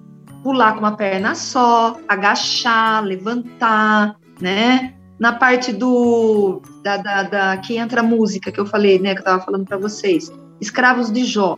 [0.43, 4.93] Pular com uma perna só, agachar, levantar, né?
[5.19, 9.13] Na parte do da, da, da que entra a música que eu falei, né?
[9.13, 11.57] Que eu estava falando para vocês, escravos de Jó.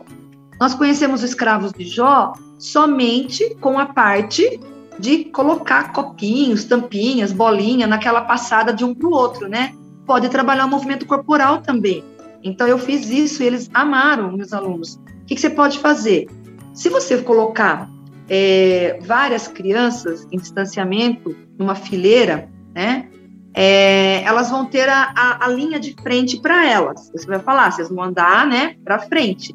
[0.58, 4.60] Nós conhecemos os escravos de Jó somente com a parte
[4.98, 9.74] de colocar copinhos, tampinhas, bolinha naquela passada de um para o outro, né?
[10.06, 12.04] Pode trabalhar o movimento corporal também.
[12.42, 14.94] Então eu fiz isso e eles amaram, meus alunos.
[14.94, 16.28] O que, que você pode fazer?
[16.74, 17.88] Se você colocar
[18.28, 23.09] é, várias crianças em distanciamento numa fileira, né?
[23.54, 27.10] É, elas vão ter a, a, a linha de frente para elas.
[27.12, 29.54] Você vai falar, vocês vão andar, né, para frente.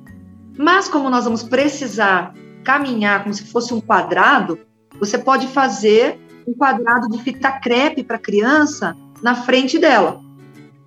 [0.58, 4.60] Mas como nós vamos precisar caminhar como se fosse um quadrado,
[4.99, 10.19] você pode fazer um quadrado de fita crepe para a criança na frente dela.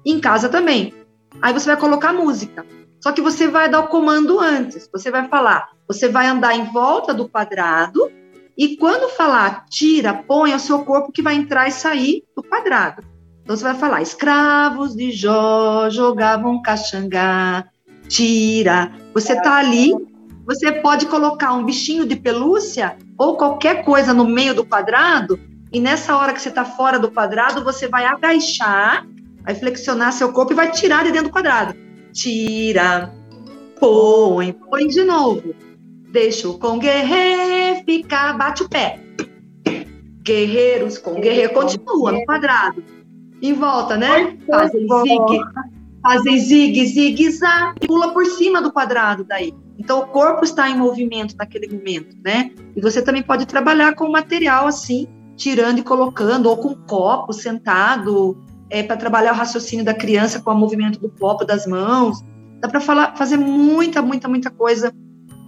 [0.04, 0.94] Em casa também.
[1.40, 2.64] Aí você vai colocar música.
[3.00, 4.88] Só que você vai dar o comando antes.
[4.92, 8.10] Você vai falar, você vai andar em volta do quadrado
[8.58, 13.04] e quando falar tira, põe o seu corpo que vai entrar e sair do quadrado.
[13.44, 17.64] Então você vai falar: escravos de Jó jogavam caxangá,
[18.08, 18.92] tira.
[19.14, 19.92] Você está ali,
[20.44, 25.38] você pode colocar um bichinho de pelúcia ou qualquer coisa no meio do quadrado,
[25.72, 29.06] e nessa hora que você está fora do quadrado, você vai agachar,
[29.42, 31.76] vai flexionar seu corpo e vai tirar de dentro do quadrado.
[32.12, 33.14] Tira,
[33.78, 35.54] põe, põe de novo.
[36.10, 38.98] Deixa o com guerreiro ficar, bate o pé.
[40.22, 42.82] Guerreiros com guerreiro, continua no quadrado.
[43.42, 44.36] em volta, né?
[44.46, 45.40] Fazem zigue,
[46.02, 49.54] fazem zigue, zigue, zá, e pula por cima do quadrado daí.
[49.78, 52.50] Então, o corpo está em movimento naquele momento, né?
[52.74, 58.36] E você também pode trabalhar com material assim, tirando e colocando, ou com copo sentado,
[58.70, 62.24] é, para trabalhar o raciocínio da criança com o movimento do copo, das mãos.
[62.60, 62.80] Dá para
[63.14, 64.92] fazer muita, muita, muita coisa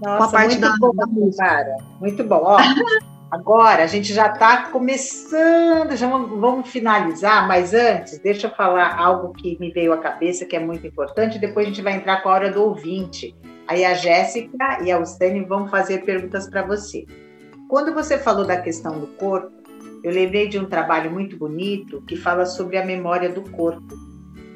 [0.03, 1.77] Nossa, com a parte da, bom, da música.
[2.01, 2.41] Muito bom.
[2.43, 2.57] Ó,
[3.31, 9.33] agora a gente já está começando, já vamos finalizar, mas antes, deixa eu falar algo
[9.33, 12.29] que me veio à cabeça que é muito importante, depois a gente vai entrar com
[12.29, 13.35] a hora do ouvinte.
[13.69, 17.07] Aí a Jéssica e a Ustane vão fazer perguntas para você.
[17.69, 19.53] Quando você falou da questão do corpo,
[20.03, 24.10] eu lembrei de um trabalho muito bonito que fala sobre a memória do corpo.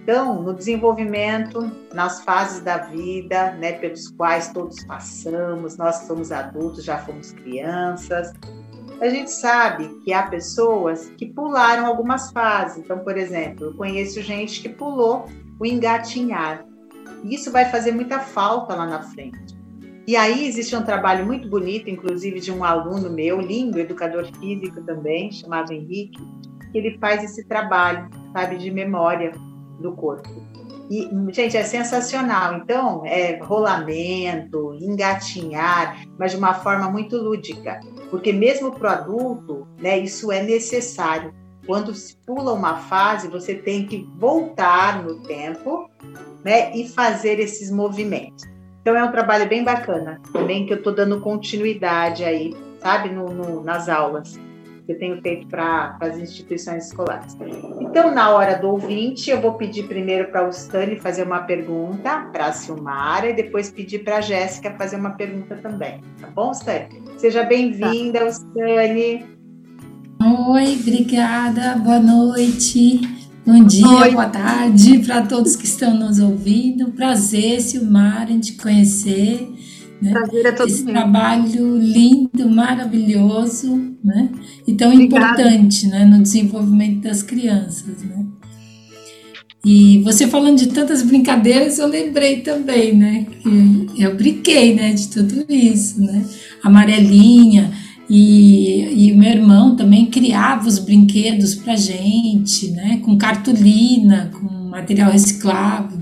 [0.04, 6.84] Então, no desenvolvimento, nas fases da vida, né, pelos quais todos passamos, nós somos adultos,
[6.84, 8.30] já fomos crianças,
[9.00, 12.76] a gente sabe que há pessoas que pularam algumas fases.
[12.76, 15.24] Então, por exemplo, eu conheço gente que pulou
[15.58, 16.66] o engatinhar.
[17.24, 19.56] Isso vai fazer muita falta lá na frente.
[20.06, 24.82] E aí existe um trabalho muito bonito, inclusive de um aluno meu, lindo, educador físico
[24.82, 26.22] também, chamado Henrique,
[26.70, 29.32] que ele faz esse trabalho, sabe, de memória
[29.80, 30.28] do corpo.
[30.90, 32.56] E, gente, é sensacional.
[32.56, 37.80] Então, é rolamento, engatinhar, mas de uma forma muito lúdica.
[38.10, 41.32] Porque mesmo para o adulto, né, isso é necessário.
[41.66, 45.88] Quando se pula uma fase, você tem que voltar no tempo
[46.44, 48.44] né, e fazer esses movimentos.
[48.82, 53.30] Então é um trabalho bem bacana, também que eu estou dando continuidade aí, sabe, no,
[53.30, 54.38] no, nas aulas
[54.84, 57.36] que eu tenho feito para as instituições escolares.
[57.80, 62.28] Então, na hora do ouvinte, eu vou pedir primeiro para o Stani fazer uma pergunta
[62.32, 66.00] para a Silmara e depois pedir para a Jéssica fazer uma pergunta também.
[66.20, 67.02] Tá bom, Stani?
[67.16, 68.28] Seja bem-vinda, tá.
[68.28, 69.24] Stani.
[70.48, 73.00] Oi, obrigada, boa noite.
[73.46, 74.10] Bom dia, Oi.
[74.12, 76.92] boa tarde para todos que estão nos ouvindo.
[76.92, 79.52] Prazer, Silmar, em te conhecer.
[80.00, 80.10] Né?
[80.10, 84.28] Prazer é todo Esse trabalho lindo, maravilhoso, né?
[84.66, 85.40] E tão Obrigada.
[85.40, 88.26] importante, né, no desenvolvimento das crianças, né?
[89.64, 93.26] E você falando de tantas brincadeiras, eu lembrei também, né?
[93.42, 96.22] Que eu brinquei, né, de tudo isso, né?
[96.62, 97.72] Amarelinha,
[98.08, 103.00] e, e meu irmão também criava os brinquedos para gente, né?
[103.02, 105.98] Com cartolina, com material reciclável.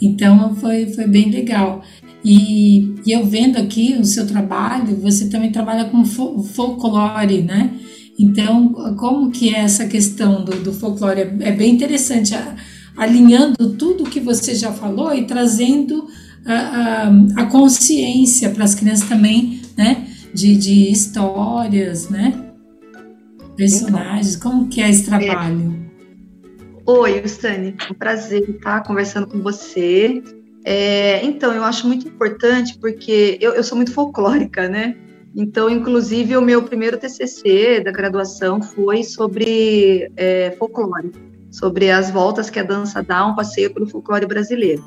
[0.00, 1.82] Então foi, foi bem legal.
[2.24, 7.72] E, e eu vendo aqui o seu trabalho, você também trabalha com folclore, né?
[8.18, 11.20] Então, como que é essa questão do, do folclore?
[11.20, 12.34] É, é bem interessante,
[12.96, 16.06] alinhando tudo que você já falou e trazendo
[16.46, 20.06] a, a, a consciência para as crianças também, né?
[20.32, 22.32] de, de histórias, né?
[23.56, 25.90] Personagens, como que é esse trabalho?
[26.86, 30.22] Oi, Ustane, um prazer estar conversando com você.
[30.64, 34.96] É, então, eu acho muito importante porque eu, eu sou muito folclórica, né?
[35.34, 41.10] Então, inclusive, o meu primeiro TCC da graduação foi sobre é, folclore,
[41.50, 44.84] sobre as voltas que a dança dá um passeio pelo folclore brasileiro.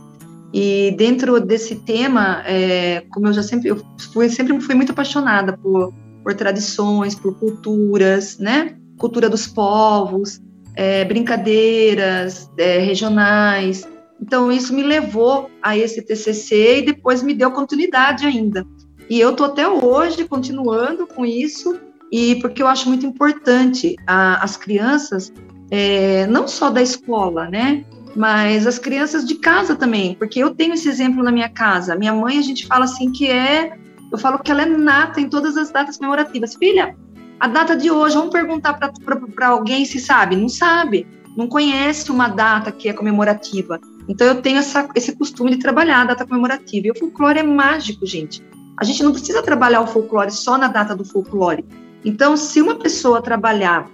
[0.53, 3.81] E dentro desse tema, é, como eu já sempre, eu
[4.13, 8.75] fui, sempre fui muito apaixonada por, por tradições, por culturas, né?
[8.97, 10.39] Cultura dos povos,
[10.75, 13.85] é, brincadeiras é, regionais.
[14.21, 18.65] Então, isso me levou a esse TCC e depois me deu continuidade ainda.
[19.09, 21.79] E eu estou até hoje continuando com isso,
[22.11, 25.31] e porque eu acho muito importante a, as crianças,
[25.69, 27.85] é, não só da escola, né?
[28.15, 31.95] mas as crianças de casa também, porque eu tenho esse exemplo na minha casa.
[31.95, 33.77] Minha mãe, a gente fala assim que é,
[34.11, 36.55] eu falo que ela é nata em todas as datas comemorativas.
[36.55, 36.95] Filha,
[37.39, 40.35] a data de hoje, vamos perguntar para alguém se sabe?
[40.37, 43.81] Não sabe, não conhece uma data que é comemorativa.
[44.07, 46.87] Então eu tenho essa, esse costume de trabalhar a data comemorativa.
[46.87, 48.43] E o folclore é mágico, gente.
[48.77, 51.65] A gente não precisa trabalhar o folclore só na data do folclore.
[52.03, 53.89] Então, se uma pessoa trabalhar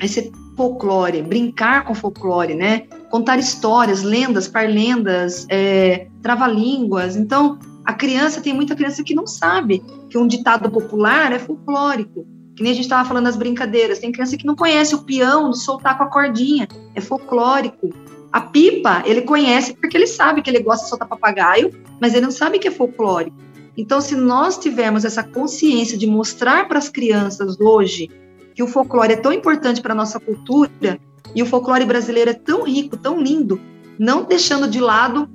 [0.00, 2.82] esse folclore, brincar com folclore, né?
[3.10, 7.16] Contar histórias, lendas, parlendas, é, trava-línguas.
[7.16, 12.26] Então, a criança, tem muita criança que não sabe que um ditado popular é folclórico.
[12.54, 13.98] Que nem a gente estava falando das brincadeiras.
[13.98, 17.90] Tem criança que não conhece o peão de soltar com a cordinha, é folclórico.
[18.32, 21.70] A pipa, ele conhece porque ele sabe que ele gosta de soltar papagaio,
[22.00, 23.36] mas ele não sabe que é folclórico.
[23.76, 28.10] Então, se nós tivermos essa consciência de mostrar para as crianças hoje
[28.54, 30.98] que o folclore é tão importante para a nossa cultura
[31.34, 33.60] e o folclore brasileiro é tão rico, tão lindo,
[33.98, 35.28] não deixando de lado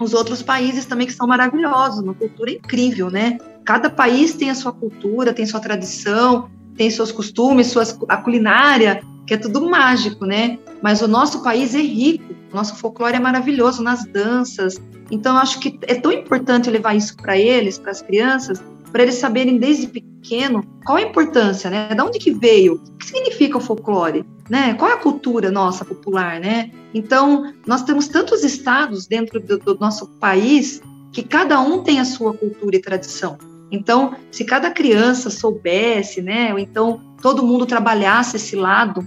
[0.00, 3.38] os outros países também que são maravilhosos, uma cultura incrível, né?
[3.64, 9.02] Cada país tem a sua cultura, tem sua tradição, tem seus costumes, suas, a culinária
[9.26, 10.58] que é tudo mágico, né?
[10.82, 14.80] Mas o nosso país é rico, o nosso folclore é maravilhoso nas danças.
[15.10, 19.14] Então, acho que é tão importante levar isso para eles, para as crianças, para eles
[19.14, 21.94] saberem desde pequeno qual a importância, né?
[21.94, 22.74] Da onde que veio?
[22.74, 24.24] O que significa o folclore?
[24.50, 24.74] Né?
[24.74, 26.70] Qual é a cultura nossa popular, né?
[26.92, 32.04] Então, nós temos tantos estados dentro do, do nosso país que cada um tem a
[32.04, 33.38] sua cultura e tradição.
[33.70, 39.06] Então, se cada criança soubesse, né, ou então todo mundo trabalhasse esse lado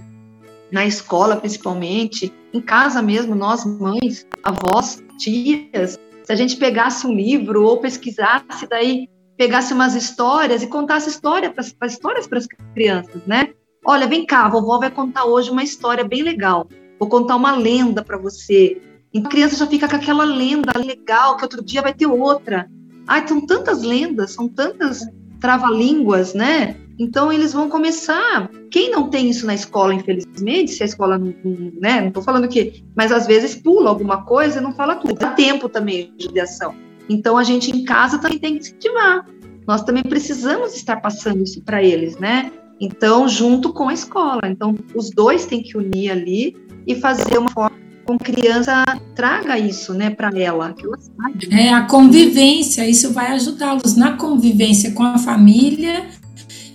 [0.70, 7.14] na escola, principalmente, em casa mesmo, nós mães, avós, tias, se a gente pegasse um
[7.14, 13.22] livro ou pesquisasse, daí pegasse umas histórias e contasse história para histórias para as crianças,
[13.26, 13.50] né?
[13.84, 16.68] Olha, vem cá, a vovó vai contar hoje uma história bem legal.
[16.98, 18.80] Vou contar uma lenda para você.
[19.14, 22.68] Então a criança já fica com aquela lenda legal, que outro dia vai ter outra.
[23.06, 25.02] Ai, são tantas lendas, são tantas
[25.40, 26.76] trava-línguas, né?
[26.98, 28.50] Então eles vão começar.
[28.70, 31.34] Quem não tem isso na escola, infelizmente, se a escola não,
[31.80, 32.00] né?
[32.00, 35.14] Não estou falando que, mas às vezes pula alguma coisa e não fala tudo.
[35.14, 36.74] Dá tempo também de judiação.
[37.08, 39.26] Então a gente em casa também tem que incentivar.
[39.66, 42.52] Nós também precisamos estar passando isso para eles, né?
[42.80, 44.42] Então, junto com a escola.
[44.44, 46.56] Então, os dois têm que unir ali
[46.86, 47.76] e fazer uma forma
[48.06, 48.84] com criança
[49.14, 51.48] traga isso, né, para ela, que ela sabe.
[51.50, 56.06] É a convivência, isso vai ajudá-los na convivência com a família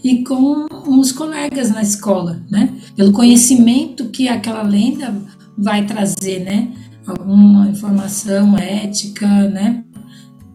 [0.03, 2.73] e com os colegas na escola, né?
[2.95, 5.15] Pelo conhecimento que aquela lenda
[5.57, 6.71] vai trazer, né?
[7.05, 9.83] Alguma informação ética, né?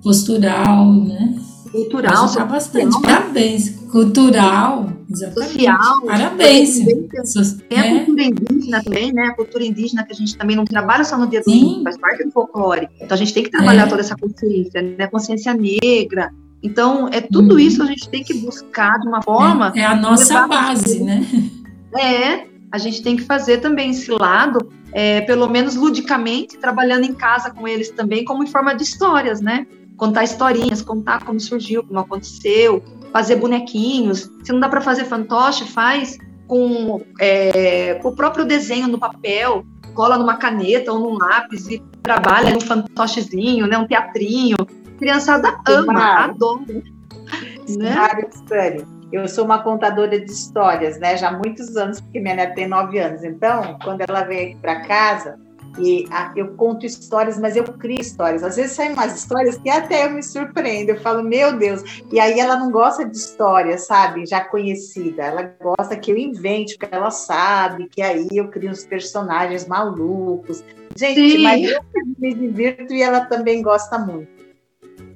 [0.03, 1.37] Postural, né?
[1.70, 3.01] Cultural, Ajuda bastante.
[3.01, 3.74] Parabéns.
[3.97, 5.53] Cultural, exatamente.
[5.53, 6.07] Social.
[6.07, 6.78] Parabéns.
[7.66, 8.05] Tem a é.
[8.05, 9.22] cultura indígena também, né?
[9.28, 11.97] A cultura indígena que a gente também não trabalha só no dia do domingo, faz
[11.97, 12.90] parte do folclore.
[13.01, 13.86] Então a gente tem que trabalhar é.
[13.86, 15.07] toda essa consciência, né?
[15.07, 16.30] Consciência negra.
[16.62, 17.59] Então, é tudo uhum.
[17.59, 19.72] isso a gente tem que buscar de uma forma.
[19.74, 21.26] É, é a nossa base, né?
[21.99, 27.14] É, a gente tem que fazer também esse lado, é, pelo menos ludicamente, trabalhando em
[27.14, 29.66] casa com eles também, como em forma de histórias, né?
[29.97, 32.82] Contar historinhas, contar como surgiu, como aconteceu,
[33.12, 34.30] fazer bonequinhos.
[34.44, 39.64] Se não dá para fazer fantoche, faz com, é, com, o próprio desenho no papel,
[39.94, 44.57] cola numa caneta ou num lápis e trabalha um fantochezinho, né, um teatrinho.
[44.61, 46.82] A criançada ama, adora.
[47.78, 47.94] Né?
[49.12, 51.16] Eu sou uma contadora de histórias, né?
[51.16, 53.22] Já há muitos anos, porque minha neta tem nove anos.
[53.22, 55.38] Então, quando ela vem aqui para casa,
[55.79, 58.43] e a, eu conto histórias, mas eu crio histórias.
[58.43, 60.91] Às vezes saem umas histórias que até eu me surpreendo.
[60.91, 62.03] Eu falo, meu Deus.
[62.12, 64.27] E aí ela não gosta de história, sabe?
[64.27, 65.24] Já conhecida.
[65.24, 69.66] Ela gosta que eu invente o que ela sabe, que aí eu crio uns personagens
[69.66, 70.64] malucos.
[70.97, 71.43] Gente, Sim.
[71.43, 71.81] mas eu
[72.18, 74.37] me divirto e ela também gosta muito.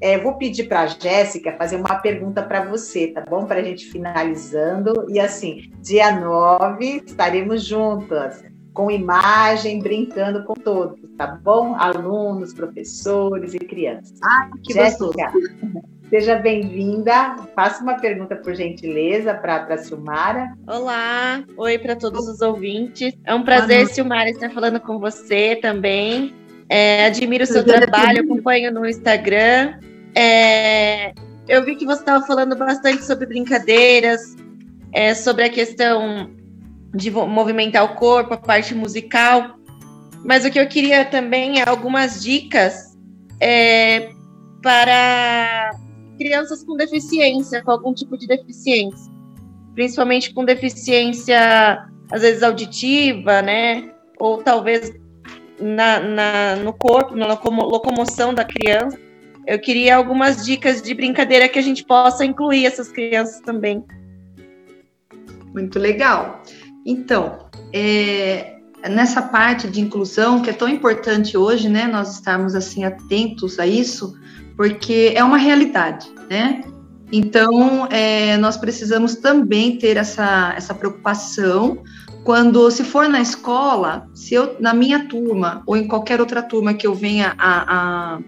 [0.02, 3.44] É, vou pedir para a Jéssica fazer uma pergunta para você, tá bom?
[3.44, 5.06] Para a gente finalizando.
[5.08, 8.42] E assim, dia 9 estaremos juntas
[8.80, 11.74] com imagem, brincando com todos, tá bom?
[11.74, 14.18] Alunos, professores e crianças.
[14.24, 15.30] Ah, que Jéssica,
[16.08, 17.36] seja bem-vinda.
[17.54, 20.56] Faça uma pergunta, por gentileza, para a Silmara.
[20.66, 23.12] Olá, oi para todos os ouvintes.
[23.26, 26.34] É um prazer, Silmara, estar falando com você também.
[26.66, 29.78] É, admiro o seu trabalho, acompanho no Instagram.
[30.14, 31.12] É,
[31.46, 34.34] eu vi que você estava falando bastante sobre brincadeiras,
[34.90, 36.39] é, sobre a questão
[36.94, 39.56] de movimentar o corpo, a parte musical.
[40.24, 42.96] Mas o que eu queria também é algumas dicas
[43.40, 44.10] é,
[44.62, 45.70] para
[46.18, 49.10] crianças com deficiência, com algum tipo de deficiência,
[49.74, 53.90] principalmente com deficiência, às vezes auditiva, né?
[54.18, 54.92] Ou talvez
[55.58, 58.98] na, na no corpo, na locomoção da criança.
[59.46, 63.82] Eu queria algumas dicas de brincadeira que a gente possa incluir essas crianças também.
[65.54, 66.42] Muito legal.
[66.84, 68.56] Então, é,
[68.88, 73.66] nessa parte de inclusão que é tão importante hoje, né, nós estarmos assim atentos a
[73.66, 74.14] isso,
[74.56, 76.62] porque é uma realidade, né?
[77.12, 81.82] Então, é, nós precisamos também ter essa, essa preocupação
[82.22, 86.74] quando, se for na escola, se eu, na minha turma ou em qualquer outra turma
[86.74, 88.18] que eu venha a, a,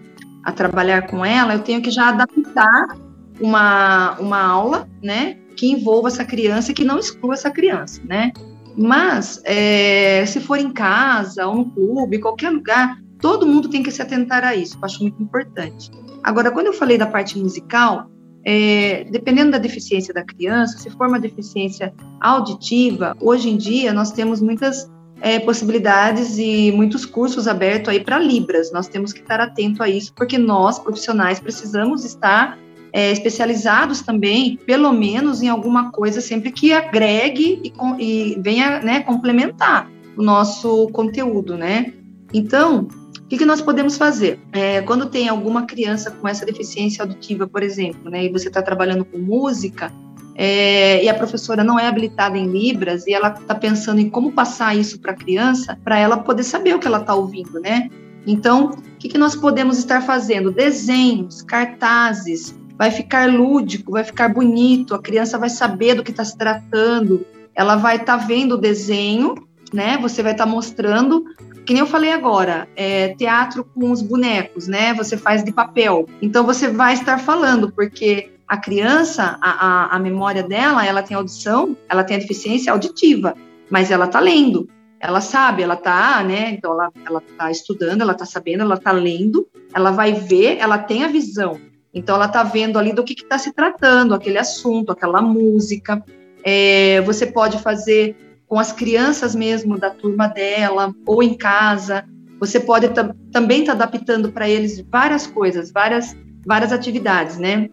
[0.43, 2.97] a trabalhar com ela, eu tenho que já adaptar
[3.39, 8.31] uma, uma aula, né, que envolva essa criança e que não exclua essa criança, né?
[8.75, 13.91] Mas, é, se for em casa ou no clube, qualquer lugar, todo mundo tem que
[13.91, 15.91] se atentar a isso, eu acho muito importante.
[16.23, 18.09] Agora, quando eu falei da parte musical,
[18.45, 24.11] é, dependendo da deficiência da criança, se for uma deficiência auditiva, hoje em dia nós
[24.11, 24.91] temos muitas
[25.21, 28.71] é, possibilidades e muitos cursos abertos aí para Libras.
[28.73, 32.57] Nós temos que estar atento a isso, porque nós, profissionais, precisamos estar
[32.93, 38.99] é, especializados também, pelo menos em alguma coisa sempre que agregue e, e venha né,
[39.01, 41.91] complementar o nosso conteúdo, né?
[42.31, 42.87] Então,
[43.19, 44.39] o que, que nós podemos fazer?
[44.51, 48.61] É, quando tem alguma criança com essa deficiência auditiva, por exemplo, né, e você está
[48.61, 49.91] trabalhando com música,
[50.35, 54.31] é, e a professora não é habilitada em Libras e ela está pensando em como
[54.31, 57.89] passar isso para a criança, para ela poder saber o que ela está ouvindo, né?
[58.25, 60.51] Então, o que, que nós podemos estar fazendo?
[60.51, 66.25] Desenhos, cartazes, vai ficar lúdico, vai ficar bonito, a criança vai saber do que está
[66.25, 69.35] se tratando, ela vai estar tá vendo o desenho,
[69.71, 69.97] né?
[70.01, 71.23] Você vai estar tá mostrando,
[71.65, 74.93] que nem eu falei agora, é, teatro com os bonecos, né?
[74.95, 76.07] Você faz de papel.
[76.21, 81.15] Então você vai estar falando, porque a criança, a, a, a memória dela, ela tem
[81.15, 83.35] audição, ela tem a deficiência auditiva,
[83.69, 84.67] mas ela está lendo,
[84.99, 86.51] ela sabe, ela está, né?
[86.51, 90.77] Então ela, ela tá estudando, ela está sabendo, ela está lendo, ela vai ver, ela
[90.77, 91.59] tem a visão.
[91.93, 96.03] Então ela está vendo ali do que está se tratando, aquele assunto, aquela música.
[96.43, 98.15] É, você pode fazer
[98.47, 102.05] com as crianças mesmo da turma dela ou em casa.
[102.39, 102.89] Você pode
[103.31, 106.15] também estar tá adaptando para eles várias coisas, várias
[106.45, 107.69] várias atividades, né?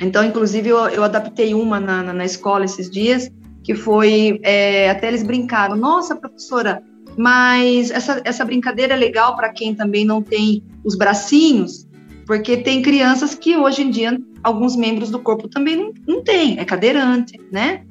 [0.00, 3.30] Então, inclusive, eu, eu adaptei uma na, na, na, escola esses dias,
[3.62, 6.82] que foi, é, até eles brincaram, nossa, professora,
[7.18, 11.86] mas essa, essa brincadeira é legal para quem também não tem os bracinhos,
[12.30, 16.60] porque tem crianças que hoje em dia alguns membros do corpo também não, não tem,
[16.60, 17.82] é cadeirante, né?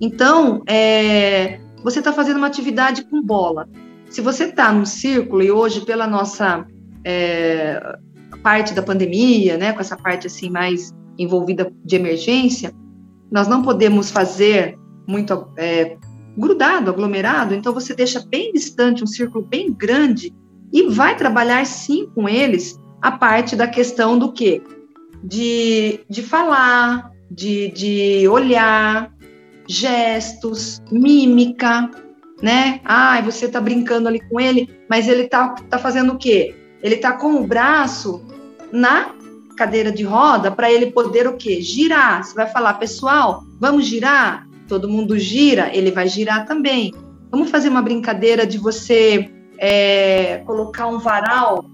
[0.00, 3.68] Então, é, você está fazendo uma atividade com bola.
[4.08, 6.64] Se você está no círculo e hoje pela nossa
[7.04, 7.98] é,
[8.40, 12.72] parte da pandemia, né, com essa parte assim mais envolvida de emergência,
[13.32, 14.78] nós não podemos fazer
[15.08, 15.96] muito é,
[16.36, 20.32] grudado, aglomerado, então você deixa bem distante, um círculo bem grande,
[20.72, 24.62] e vai trabalhar sim com eles a parte da questão do quê?
[25.22, 29.12] De, de falar, de, de olhar,
[29.66, 31.90] gestos, mímica,
[32.42, 32.80] né?
[32.84, 36.54] Ah, você tá brincando ali com ele, mas ele tá, tá fazendo o quê?
[36.82, 38.24] Ele tá com o braço
[38.72, 39.14] na
[39.56, 41.60] cadeira de roda para ele poder o quê?
[41.60, 42.24] Girar.
[42.24, 44.46] Você vai falar, pessoal, vamos girar?
[44.68, 46.94] Todo mundo gira, ele vai girar também.
[47.30, 51.64] Vamos fazer uma brincadeira de você é, colocar um varal,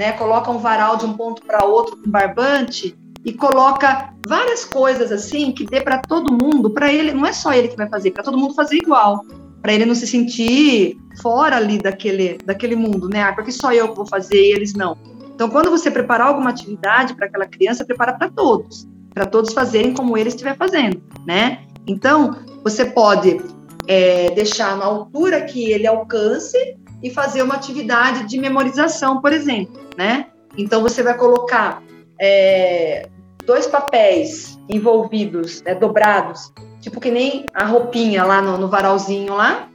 [0.00, 0.12] né?
[0.12, 5.52] Coloca um varal de um ponto para outro com barbante e coloca várias coisas assim
[5.52, 8.22] que dê para todo mundo, para ele, não é só ele que vai fazer, para
[8.22, 9.22] todo mundo fazer igual,
[9.60, 13.24] para ele não se sentir fora ali daquele, daquele mundo, né?
[13.24, 14.96] Ah, porque só eu vou fazer e eles não.
[15.34, 19.92] Então, quando você preparar alguma atividade para aquela criança, prepara para todos, para todos fazerem
[19.92, 21.58] como ele estiver fazendo, né?
[21.86, 23.38] Então, você pode
[23.86, 26.56] é, deixar na altura que ele alcance
[27.02, 30.26] e fazer uma atividade de memorização, por exemplo, né?
[30.56, 31.82] Então, você vai colocar
[32.20, 33.08] é,
[33.46, 39.68] dois papéis envolvidos, né, dobrados, tipo que nem a roupinha lá no, no varalzinho lá.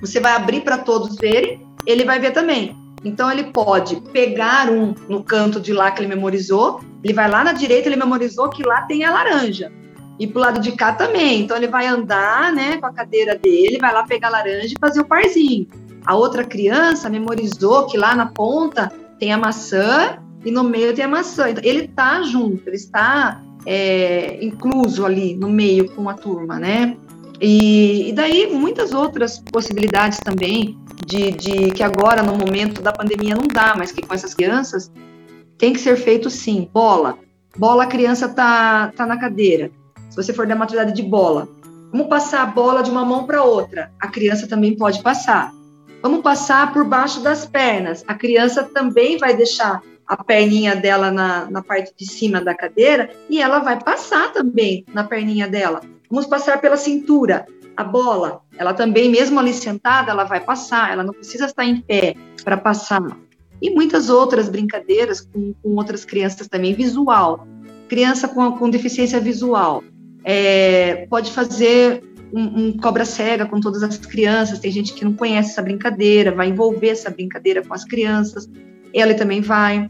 [0.00, 2.76] Você vai abrir para todos verem, ele vai ver também.
[3.04, 7.44] Então ele pode pegar um no canto de lá que ele memorizou, ele vai lá
[7.44, 9.72] na direita, ele memorizou que lá tem a laranja.
[10.18, 11.40] E pro lado de cá também.
[11.40, 14.80] Então ele vai andar, né, com a cadeira dele, vai lá pegar a laranja e
[14.80, 15.68] fazer o parzinho.
[16.06, 21.04] A outra criança memorizou que lá na ponta tem a maçã e no meio tem
[21.04, 21.50] a maçã.
[21.50, 26.96] Então, ele tá junto, ele está é, incluso ali no meio com a turma, né?
[27.40, 33.34] E, e daí muitas outras possibilidades também de, de que agora, no momento da pandemia,
[33.34, 34.90] não dá, mas que com essas crianças
[35.58, 36.68] tem que ser feito sim.
[36.72, 37.18] Bola.
[37.58, 39.70] Bola, a criança tá, tá na cadeira.
[40.08, 41.48] Se você for dar uma atividade de bola,
[41.90, 43.90] vamos passar a bola de uma mão para outra.
[44.00, 45.52] A criança também pode passar.
[46.06, 48.04] Vamos passar por baixo das pernas.
[48.06, 53.10] A criança também vai deixar a perninha dela na, na parte de cima da cadeira
[53.28, 55.80] e ela vai passar também na perninha dela.
[56.08, 57.44] Vamos passar pela cintura
[57.76, 61.80] a bola, ela também, mesmo ali sentada, ela vai passar, ela não precisa estar em
[61.80, 63.02] pé para passar.
[63.60, 67.44] E muitas outras brincadeiras com, com, outras crianças também, visual.
[67.88, 69.82] Criança com, com deficiência visual.
[70.22, 72.00] É, pode fazer
[72.36, 76.34] um, um, cobra cega com todas as crianças, tem gente que não conhece essa brincadeira,
[76.34, 78.46] vai envolver essa brincadeira com as crianças,
[78.92, 79.88] ela também vai.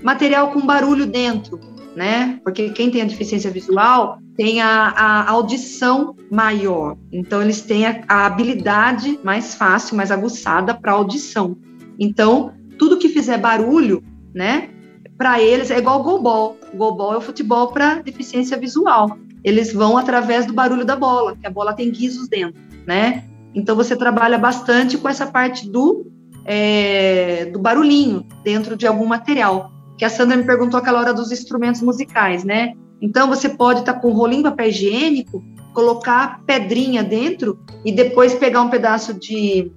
[0.00, 1.58] Material com barulho dentro,
[1.96, 2.38] né?
[2.44, 8.04] Porque quem tem a deficiência visual tem a, a audição maior, então eles têm a,
[8.06, 11.56] a habilidade mais fácil, mais aguçada para audição.
[11.98, 14.70] Então, tudo que fizer barulho, né?
[15.16, 16.56] Para eles é igual o goalball.
[16.72, 19.18] O goalball é o futebol para deficiência visual.
[19.44, 23.24] Eles vão através do barulho da bola, que a bola tem guizos dentro, né?
[23.54, 26.06] Então você trabalha bastante com essa parte do,
[26.44, 31.32] é, do barulhinho dentro de algum material que a Sandra me perguntou aquela hora dos
[31.32, 32.74] instrumentos musicais, né?
[33.02, 38.34] Então, você pode estar tá com um rolinho papel higiênico, colocar pedrinha dentro e depois
[38.34, 39.70] pegar um pedaço de,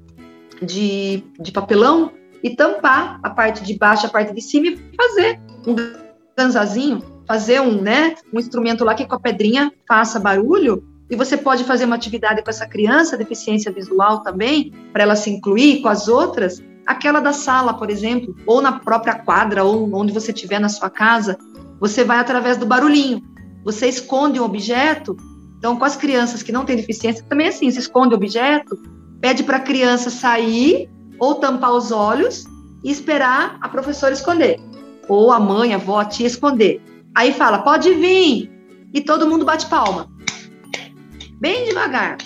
[0.61, 2.11] de, de papelão
[2.43, 5.75] e tampar a parte de baixo, a parte de cima e fazer um
[6.37, 7.01] ganzazinho,
[7.31, 11.63] fazer um, né, um instrumento lá que com a pedrinha faça barulho e você pode
[11.63, 16.09] fazer uma atividade com essa criança, deficiência visual também, para ela se incluir com as
[16.09, 20.67] outras, aquela da sala, por exemplo, ou na própria quadra, ou onde você estiver na
[20.67, 21.37] sua casa,
[21.79, 23.23] você vai através do barulhinho.
[23.63, 25.15] Você esconde um objeto.
[25.57, 28.77] Então, com as crianças que não têm deficiência, também é assim: você esconde o objeto,
[29.21, 32.43] pede para a criança sair ou tampar os olhos
[32.83, 34.59] e esperar a professora esconder.
[35.07, 36.81] Ou a mãe, a avó, a tia esconder.
[37.15, 38.49] Aí fala, pode vir.
[38.93, 40.07] E todo mundo bate palma.
[41.39, 42.17] Bem devagar.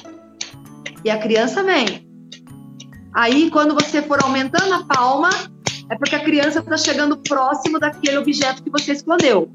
[1.03, 2.05] E a criança vem.
[3.13, 5.29] Aí, quando você for aumentando a palma,
[5.89, 9.49] é porque a criança está chegando próximo daquele objeto que você escondeu.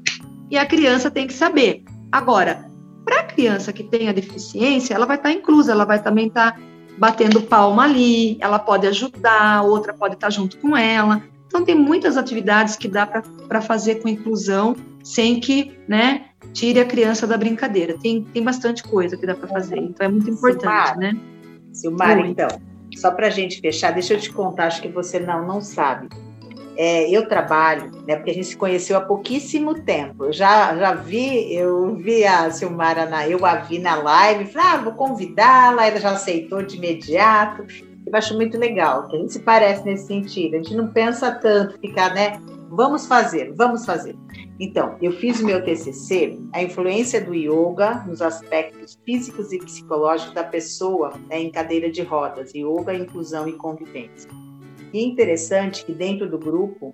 [0.49, 1.83] E a criança tem que saber.
[2.11, 2.65] Agora,
[3.05, 6.27] para a criança que tem a deficiência, ela vai estar tá inclusa, ela vai também
[6.27, 6.59] estar tá
[6.97, 11.21] batendo palma ali, ela pode ajudar, outra pode estar junto com ela.
[11.47, 16.85] Então, tem muitas atividades que dá para fazer com inclusão sem que né, tire a
[16.85, 17.97] criança da brincadeira.
[17.97, 21.17] Tem, tem bastante coisa que dá para fazer, então é muito importante, Silmar, né?
[21.71, 22.49] Silmar, então,
[22.95, 26.09] só para a gente fechar, deixa eu te contar, acho que você não, não sabe.
[26.77, 30.25] É, eu trabalho, né, porque a gente se conheceu há pouquíssimo tempo.
[30.25, 34.67] Eu já, já vi, eu vi a Silmara, na, eu a vi na live, falei,
[34.67, 37.65] ah, vou convidá-la, ela já aceitou de imediato.
[38.05, 40.55] Eu acho muito legal, que a gente se parece nesse sentido.
[40.55, 42.39] A gente não pensa tanto, ficar, né?
[42.69, 44.15] Vamos fazer, vamos fazer.
[44.59, 50.33] Então, eu fiz o meu TCC, a influência do yoga nos aspectos físicos e psicológicos
[50.33, 54.29] da pessoa né, em cadeira de rodas, yoga, inclusão e convivência.
[54.93, 56.93] E é interessante que dentro do grupo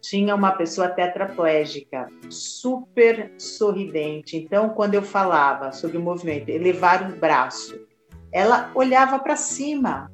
[0.00, 4.36] tinha uma pessoa tetraplégica, super sorridente.
[4.36, 7.78] Então, quando eu falava sobre o movimento, elevar o braço,
[8.32, 10.10] ela olhava para cima.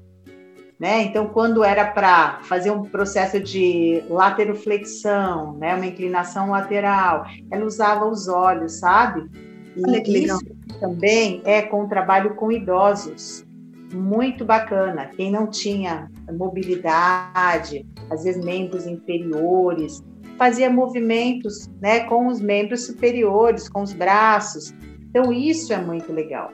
[0.85, 1.05] Né?
[1.05, 5.75] Então, quando era para fazer um processo de lateroflexão, né?
[5.75, 9.27] uma inclinação lateral, ela usava os olhos, sabe?
[9.75, 10.39] E isso
[10.81, 13.47] também é com o trabalho com idosos
[13.95, 15.07] muito bacana.
[15.17, 20.05] Quem não tinha mobilidade, às vezes membros inferiores,
[20.37, 24.75] fazia movimentos né, com os membros superiores, com os braços.
[25.09, 26.51] Então, isso é muito legal.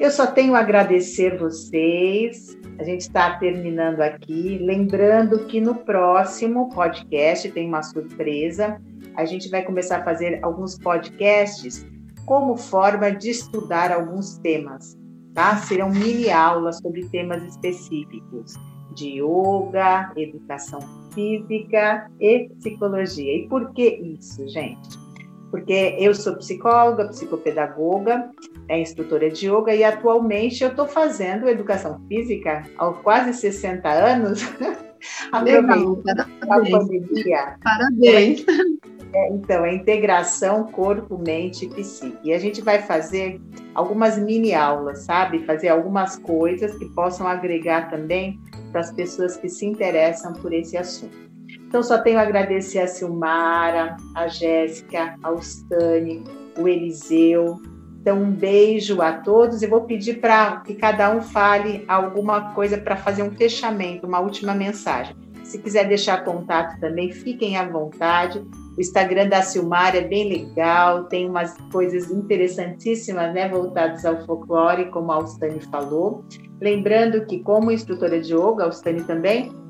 [0.00, 2.60] Eu só tenho a agradecer vocês.
[2.82, 4.58] A gente está terminando aqui.
[4.60, 8.82] Lembrando que no próximo podcast tem uma surpresa.
[9.16, 11.86] A gente vai começar a fazer alguns podcasts
[12.26, 15.00] como forma de estudar alguns temas
[15.32, 15.56] tá?
[15.56, 18.54] Serão mini aulas sobre temas específicos
[18.94, 20.80] de yoga, educação
[21.14, 23.36] física e psicologia.
[23.36, 24.98] E por que isso, gente?
[25.52, 28.30] Porque eu sou psicóloga, psicopedagoga,
[28.70, 34.40] é instrutora de yoga e atualmente eu estou fazendo educação física há quase 60 anos.
[35.44, 35.96] Legal,
[36.40, 36.88] parabéns.
[37.62, 38.46] Parabéns.
[39.14, 42.16] É, então, é integração corpo, mente e psique.
[42.24, 43.38] E a gente vai fazer
[43.74, 45.44] algumas mini aulas, sabe?
[45.44, 48.40] Fazer algumas coisas que possam agregar também
[48.70, 51.31] para as pessoas que se interessam por esse assunto.
[51.72, 56.22] Então, só tenho a agradecer a Silmara, a Jéssica, a Ustane,
[56.58, 57.62] o Eliseu.
[57.98, 59.62] Então, um beijo a todos.
[59.62, 64.20] Eu vou pedir para que cada um fale alguma coisa para fazer um fechamento, uma
[64.20, 65.16] última mensagem.
[65.44, 68.46] Se quiser deixar contato também, fiquem à vontade.
[68.76, 74.90] O Instagram da Silmar é bem legal, tem umas coisas interessantíssimas, né, voltadas ao folclore,
[74.90, 76.22] como a Alstane falou.
[76.60, 79.61] Lembrando que, como instrutora de yoga, a Alstane também,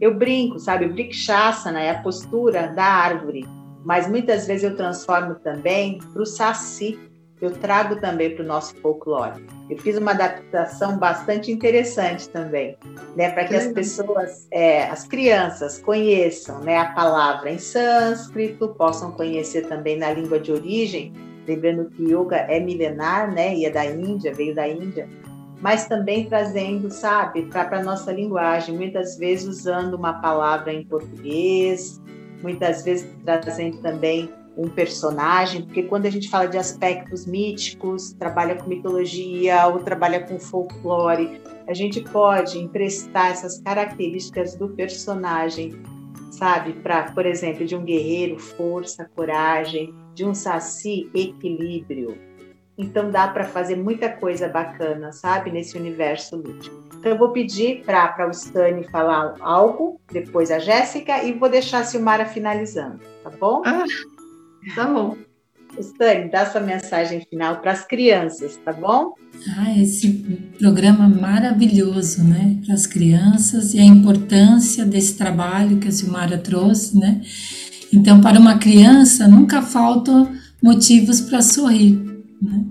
[0.00, 0.86] eu brinco, sabe?
[0.86, 3.46] O Brikshasana é a postura da árvore,
[3.84, 6.98] mas muitas vezes eu transformo também para o Saci,
[7.40, 9.44] eu trago também para o nosso folclore.
[9.68, 12.76] Eu fiz uma adaptação bastante interessante também,
[13.14, 19.12] né, para que as pessoas, é, as crianças conheçam, né, a palavra em sânscrito, possam
[19.12, 21.12] conhecer também na língua de origem,
[21.46, 25.08] lembrando que yoga é milenar, né, e é da Índia, veio da Índia,
[25.60, 32.00] mas também trazendo, sabe, para a nossa linguagem, muitas vezes usando uma palavra em português,
[32.42, 38.54] muitas vezes trazendo também um personagem, porque quando a gente fala de aspectos míticos, trabalha
[38.54, 45.78] com mitologia ou trabalha com folclore, a gente pode emprestar essas características do personagem,
[46.30, 46.72] sabe?
[46.74, 52.16] Para, por exemplo, de um guerreiro, força, coragem, de um saci, equilíbrio.
[52.78, 56.84] Então dá para fazer muita coisa bacana, sabe, nesse universo lúdico.
[56.98, 61.80] Então eu vou pedir para o Stani falar algo, depois a Jéssica, e vou deixar
[61.80, 63.62] a Silmara finalizando, tá bom?
[63.64, 63.84] Ah.
[64.74, 65.16] Tá bom.
[65.80, 69.14] Stane, dá sua mensagem final para as crianças, tá bom?
[69.58, 70.10] Ah, esse
[70.58, 72.58] programa maravilhoso, né?
[72.64, 77.20] Para as crianças e a importância desse trabalho que a Silmara trouxe, né?
[77.92, 82.64] Então, para uma criança, nunca faltam motivos para sorrir, né?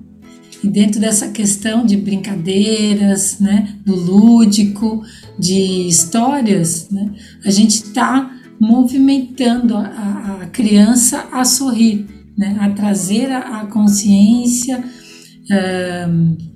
[0.63, 5.03] E dentro dessa questão de brincadeiras, né, do lúdico,
[5.38, 7.11] de histórias, né,
[7.45, 12.07] a gente está movimentando a, a, criança a sorrir,
[12.38, 14.84] né, a trazer a, a consciência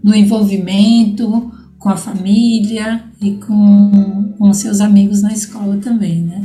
[0.03, 6.41] no envolvimento com a família e com, com seus amigos na escola também, né?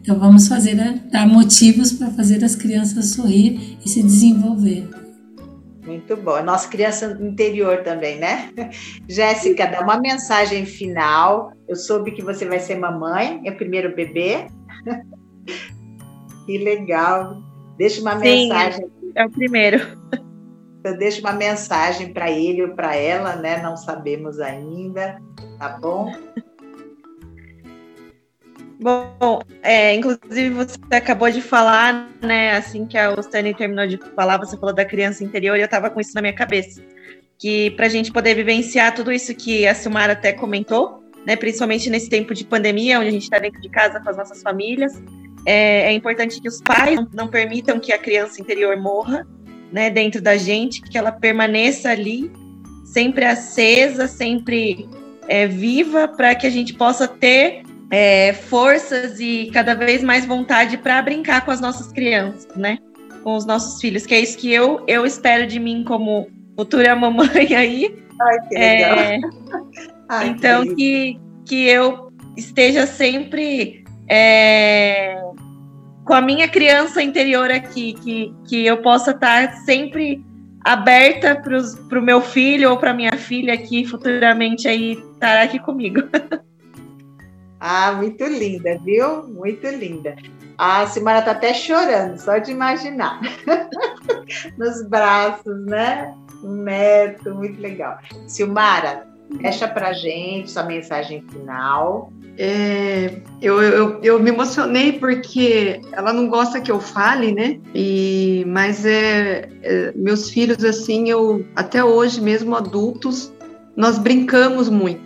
[0.00, 0.76] Então vamos fazer,
[1.10, 4.88] dar motivos para fazer as crianças sorrir e se desenvolver.
[5.86, 6.42] Muito bom.
[6.42, 8.52] Nossa criança interior também, né?
[9.08, 11.52] Jéssica, dá uma mensagem final.
[11.68, 14.46] Eu soube que você vai ser mamãe, é o primeiro bebê.
[16.44, 17.40] que legal.
[17.78, 18.90] Deixa uma Sim, mensagem.
[19.14, 19.78] É o primeiro.
[20.80, 23.62] Então, deixa uma mensagem para ele ou para ela, né?
[23.62, 25.20] Não sabemos ainda,
[25.58, 26.12] tá bom?
[28.78, 32.52] Bom, é, inclusive você acabou de falar, né?
[32.52, 35.88] Assim que a Ostani terminou de falar, você falou da criança interior e eu estava
[35.88, 36.82] com isso na minha cabeça.
[37.38, 41.36] Que para a gente poder vivenciar tudo isso que a Silmara até comentou, né?
[41.36, 44.42] Principalmente nesse tempo de pandemia, onde a gente está dentro de casa com as nossas
[44.42, 45.02] famílias,
[45.46, 49.26] é, é importante que os pais não, não permitam que a criança interior morra,
[49.72, 49.88] né?
[49.88, 52.30] Dentro da gente, que ela permaneça ali,
[52.84, 54.86] sempre acesa, sempre
[55.28, 60.76] é, viva, para que a gente possa ter é, forças e cada vez mais vontade
[60.76, 62.78] para brincar com as nossas crianças, né?
[63.22, 66.96] Com os nossos filhos, que é isso que eu, eu espero de mim como futura
[66.96, 67.96] mamãe aí.
[68.20, 68.98] Ai, que legal.
[68.98, 69.20] É,
[70.08, 75.20] Ai, então, que, que, que eu esteja sempre é,
[76.04, 80.24] com a minha criança interior aqui, que, que eu possa estar sempre
[80.64, 86.02] aberta para o meu filho ou para minha filha que futuramente aí estará aqui comigo.
[87.60, 89.24] Ah, muito linda, viu?
[89.24, 90.16] Muito linda.
[90.58, 93.20] A Simara tá até chorando, só de imaginar.
[94.56, 96.14] Nos braços, né?
[96.42, 97.98] Um neto, muito legal.
[98.26, 99.06] Silmara,
[99.40, 102.10] deixa pra gente sua mensagem final.
[102.38, 107.58] É, eu, eu, eu me emocionei porque ela não gosta que eu fale, né?
[107.74, 113.32] E, mas é, é, meus filhos, assim, eu até hoje, mesmo adultos,
[113.74, 115.05] nós brincamos muito.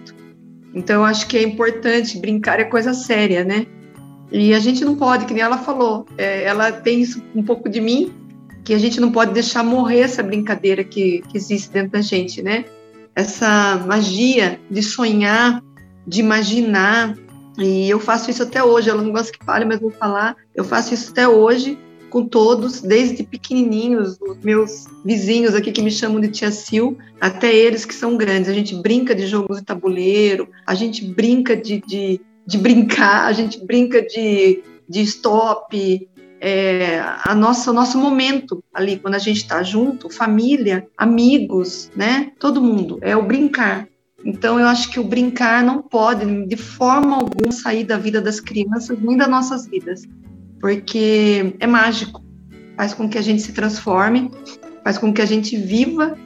[0.74, 3.66] Então, eu acho que é importante, brincar é coisa séria, né?
[4.30, 7.68] E a gente não pode, que nem ela falou, é, ela tem isso um pouco
[7.68, 8.12] de mim,
[8.64, 12.40] que a gente não pode deixar morrer essa brincadeira que, que existe dentro da gente,
[12.40, 12.64] né?
[13.14, 15.60] Essa magia de sonhar,
[16.06, 17.16] de imaginar,
[17.58, 18.88] e eu faço isso até hoje.
[18.88, 20.36] Ela não gosta que fale, mas vou falar.
[20.54, 21.78] Eu faço isso até hoje
[22.10, 27.54] com todos, desde pequenininhos, os meus vizinhos aqui que me chamam de tia Sil, até
[27.54, 28.50] eles que são grandes.
[28.50, 33.32] A gente brinca de jogos de tabuleiro, a gente brinca de, de, de brincar, a
[33.32, 36.08] gente brinca de, de stop,
[36.40, 42.32] é, a nossa, o nosso momento ali, quando a gente está junto, família, amigos, né?
[42.38, 43.88] Todo mundo, é o brincar.
[44.24, 48.38] Então, eu acho que o brincar não pode, de forma alguma, sair da vida das
[48.38, 50.06] crianças, nem das nossas vidas
[50.60, 52.22] porque é mágico.
[52.76, 54.30] Faz com que a gente se transforme,
[54.82, 56.16] faz com que a gente viva,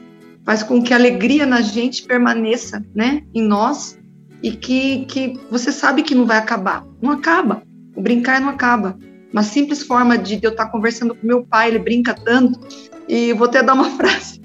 [0.45, 3.97] faz com que a alegria na gente permaneça, né, em nós
[4.41, 6.85] e que, que você sabe que não vai acabar.
[7.01, 7.63] Não acaba.
[7.95, 8.97] O brincar não acaba.
[9.33, 12.59] Uma simples forma de eu estar conversando com meu pai, ele brinca tanto,
[13.07, 14.41] e vou até dar uma frase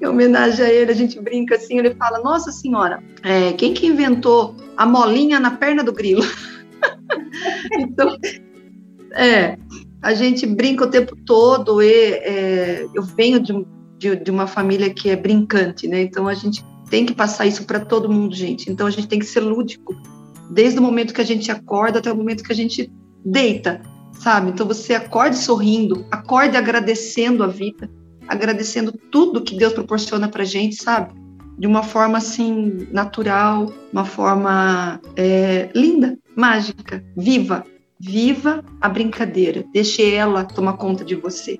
[0.00, 3.86] em homenagem a ele, a gente brinca assim, ele fala, nossa senhora, é, quem que
[3.86, 6.22] inventou a molinha na perna do grilo?
[7.78, 8.16] então,
[9.14, 9.56] é,
[10.02, 13.52] a gente brinca o tempo todo e é, eu venho de,
[13.98, 16.02] de, de, uma família que é brincante, né?
[16.02, 18.70] Então a gente tem que passar isso para todo mundo, gente.
[18.70, 19.94] Então a gente tem que ser lúdico
[20.50, 22.92] desde o momento que a gente acorda até o momento que a gente
[23.24, 23.80] deita,
[24.12, 24.50] sabe?
[24.50, 27.90] Então você acorde sorrindo, acorde agradecendo a vida,
[28.28, 31.14] agradecendo tudo que Deus proporciona para gente, sabe?
[31.58, 37.64] De uma forma assim natural, uma forma é, linda, mágica, viva.
[38.06, 41.58] Viva a brincadeira, deixe ela tomar conta de você,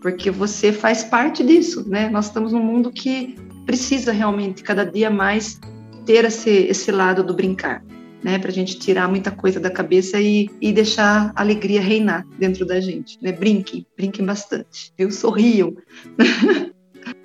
[0.00, 2.08] porque você faz parte disso, né?
[2.08, 3.34] Nós estamos num mundo que
[3.66, 5.58] precisa realmente cada dia mais
[6.06, 7.84] ter esse, esse lado do brincar,
[8.22, 8.38] né?
[8.38, 12.64] Para a gente tirar muita coisa da cabeça e, e deixar a alegria reinar dentro
[12.64, 13.32] da gente, né?
[13.32, 15.10] Brinquem, brinquem bastante, viu?
[15.10, 15.74] Sorriam.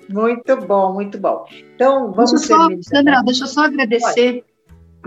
[0.08, 1.44] Muito bom, muito bom.
[1.74, 4.34] Então, vamos deixa só, Sandra, deixa eu só agradecer.
[4.34, 4.55] Pode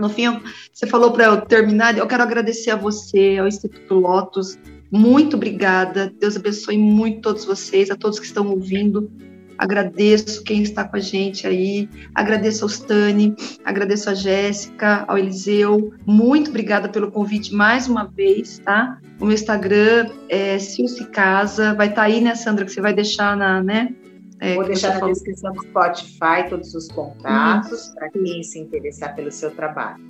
[0.00, 0.40] no fim,
[0.72, 4.58] você falou para eu terminar, eu quero agradecer a você, ao Instituto Lotus,
[4.90, 6.12] Muito obrigada.
[6.18, 9.08] Deus abençoe muito todos vocês, a todos que estão ouvindo.
[9.56, 11.88] Agradeço quem está com a gente aí.
[12.14, 15.92] Agradeço ao Stani, agradeço a Jéssica, ao Eliseu.
[16.06, 18.98] Muito obrigada pelo convite mais uma vez, tá?
[19.20, 21.74] O meu Instagram é Silce Casa.
[21.74, 23.94] Vai estar tá aí, né, Sandra, que você vai deixar na, né?
[24.40, 25.12] É, Vou deixar na falou.
[25.14, 30.02] descrição do Spotify todos os contatos para quem se interessar pelo seu trabalho.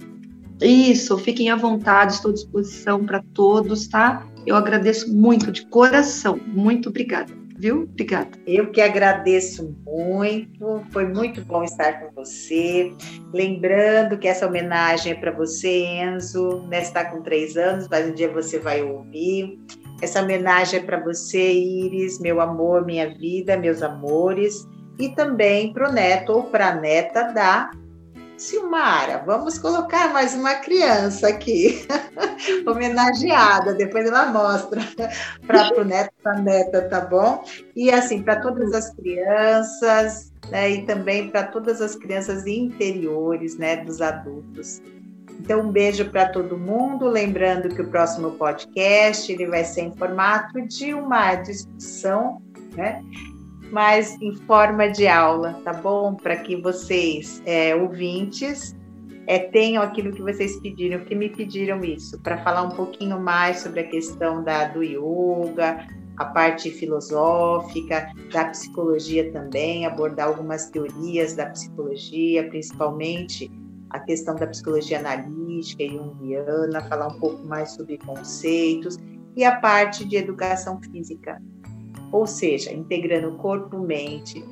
[0.63, 4.27] Isso, fiquem à vontade, estou à disposição para todos, tá?
[4.47, 6.39] Eu agradeço muito, de coração.
[6.47, 7.83] Muito obrigada viu?
[7.83, 8.31] Obrigada.
[8.47, 12.93] Eu que agradeço muito, foi muito bom estar com você.
[13.33, 16.81] Lembrando que essa homenagem é para você, Enzo, né?
[16.81, 19.59] Está com três anos, mas um dia você vai ouvir.
[20.01, 24.67] Essa homenagem é para você, Iris, meu amor, minha vida, meus amores,
[24.99, 27.71] e também para o neto ou para a neta da
[28.41, 31.87] Silmara, vamos colocar mais uma criança aqui,
[32.67, 34.81] homenageada, depois ela mostra
[35.47, 37.45] para o neto, para a neta, tá bom?
[37.77, 43.85] E assim, para todas as crianças, né, e também para todas as crianças interiores, né,
[43.85, 44.81] dos adultos.
[45.39, 47.07] Então, um beijo para todo mundo.
[47.09, 52.43] Lembrando que o próximo podcast ele vai ser em formato de uma discussão,
[52.77, 53.03] né?
[53.71, 56.15] mas em forma de aula, tá bom?
[56.15, 58.77] Para que vocês, é, ouvintes,
[59.27, 63.61] é, tenham aquilo que vocês pediram, que me pediram isso, para falar um pouquinho mais
[63.61, 71.35] sobre a questão da, do yoga, a parte filosófica, da psicologia também, abordar algumas teorias
[71.35, 73.51] da psicologia, principalmente
[73.91, 78.97] a questão da psicologia analítica e junguiana, falar um pouco mais sobre conceitos,
[79.37, 81.41] e a parte de educação física,
[82.13, 84.45] ou seja, integrando corpo, mente.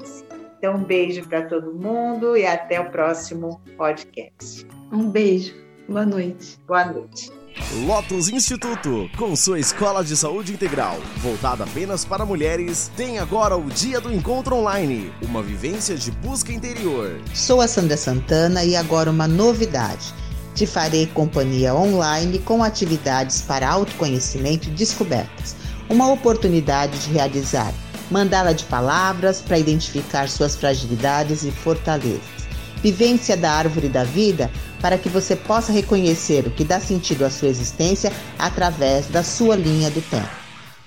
[0.58, 4.66] Então, um beijo para todo mundo e até o próximo podcast.
[4.92, 5.54] Um beijo.
[5.88, 6.58] Boa noite.
[6.66, 7.37] Boa noite.
[7.84, 13.64] Lotus Instituto, com sua escola de saúde integral, voltada apenas para mulheres, tem agora o
[13.64, 17.20] Dia do Encontro Online, uma vivência de busca interior.
[17.34, 20.14] Sou a Sandra Santana e agora uma novidade.
[20.54, 25.54] Te farei companhia online com atividades para autoconhecimento e descobertas
[25.90, 27.72] uma oportunidade de realizar
[28.10, 32.38] mandala de palavras para identificar suas fragilidades e fortalezas.
[32.82, 34.50] Vivência da árvore da vida
[34.80, 39.56] para que você possa reconhecer o que dá sentido à sua existência através da sua
[39.56, 40.28] linha do tempo.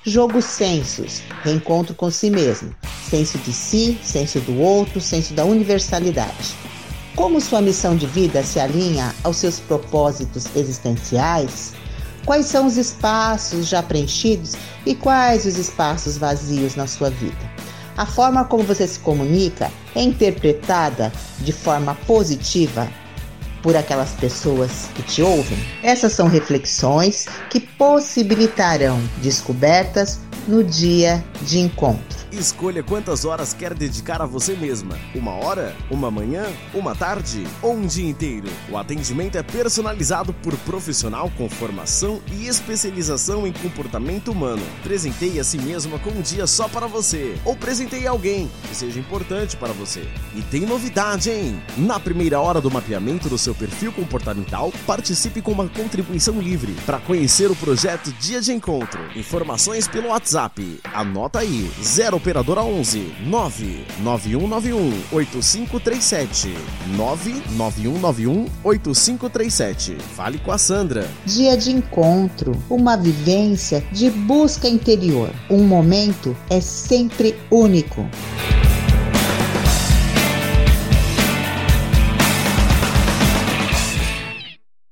[0.03, 2.73] Jogo sensos, reencontro com si mesmo,
[3.07, 6.55] senso de si, senso do outro, senso da universalidade.
[7.15, 11.73] Como sua missão de vida se alinha aos seus propósitos existenciais?
[12.25, 14.53] Quais são os espaços já preenchidos
[14.85, 17.51] e quais os espaços vazios na sua vida?
[17.97, 22.89] A forma como você se comunica é interpretada de forma positiva
[23.61, 25.57] por aquelas pessoas que te ouvem?
[25.83, 32.20] Essas são reflexões que possibilitarão descobertas no dia de encontro.
[32.31, 34.97] Escolha quantas horas quer dedicar a você mesma.
[35.13, 35.75] Uma hora?
[35.89, 36.45] Uma manhã?
[36.73, 37.45] Uma tarde?
[37.61, 38.47] Ou um dia inteiro?
[38.69, 44.63] O atendimento é personalizado por profissional com formação e especialização em comportamento humano.
[44.81, 47.37] Presenteie a si mesma com um dia só para você.
[47.43, 50.07] Ou presenteie alguém que seja importante para você.
[50.33, 51.61] E tem novidade, hein?
[51.77, 56.99] Na primeira hora do mapeamento do seu perfil comportamental, participe com uma contribuição livre para
[56.99, 59.01] conhecer o projeto Dia de Encontro.
[59.17, 60.79] Informações pelo WhatsApp.
[60.93, 66.55] Anota aí: 0 operadora 11 99191 8537
[66.95, 69.97] 99191 8537.
[70.15, 71.09] Fale com a Sandra.
[71.25, 75.31] Dia de encontro, uma vivência de busca interior.
[75.49, 78.07] Um momento é sempre único.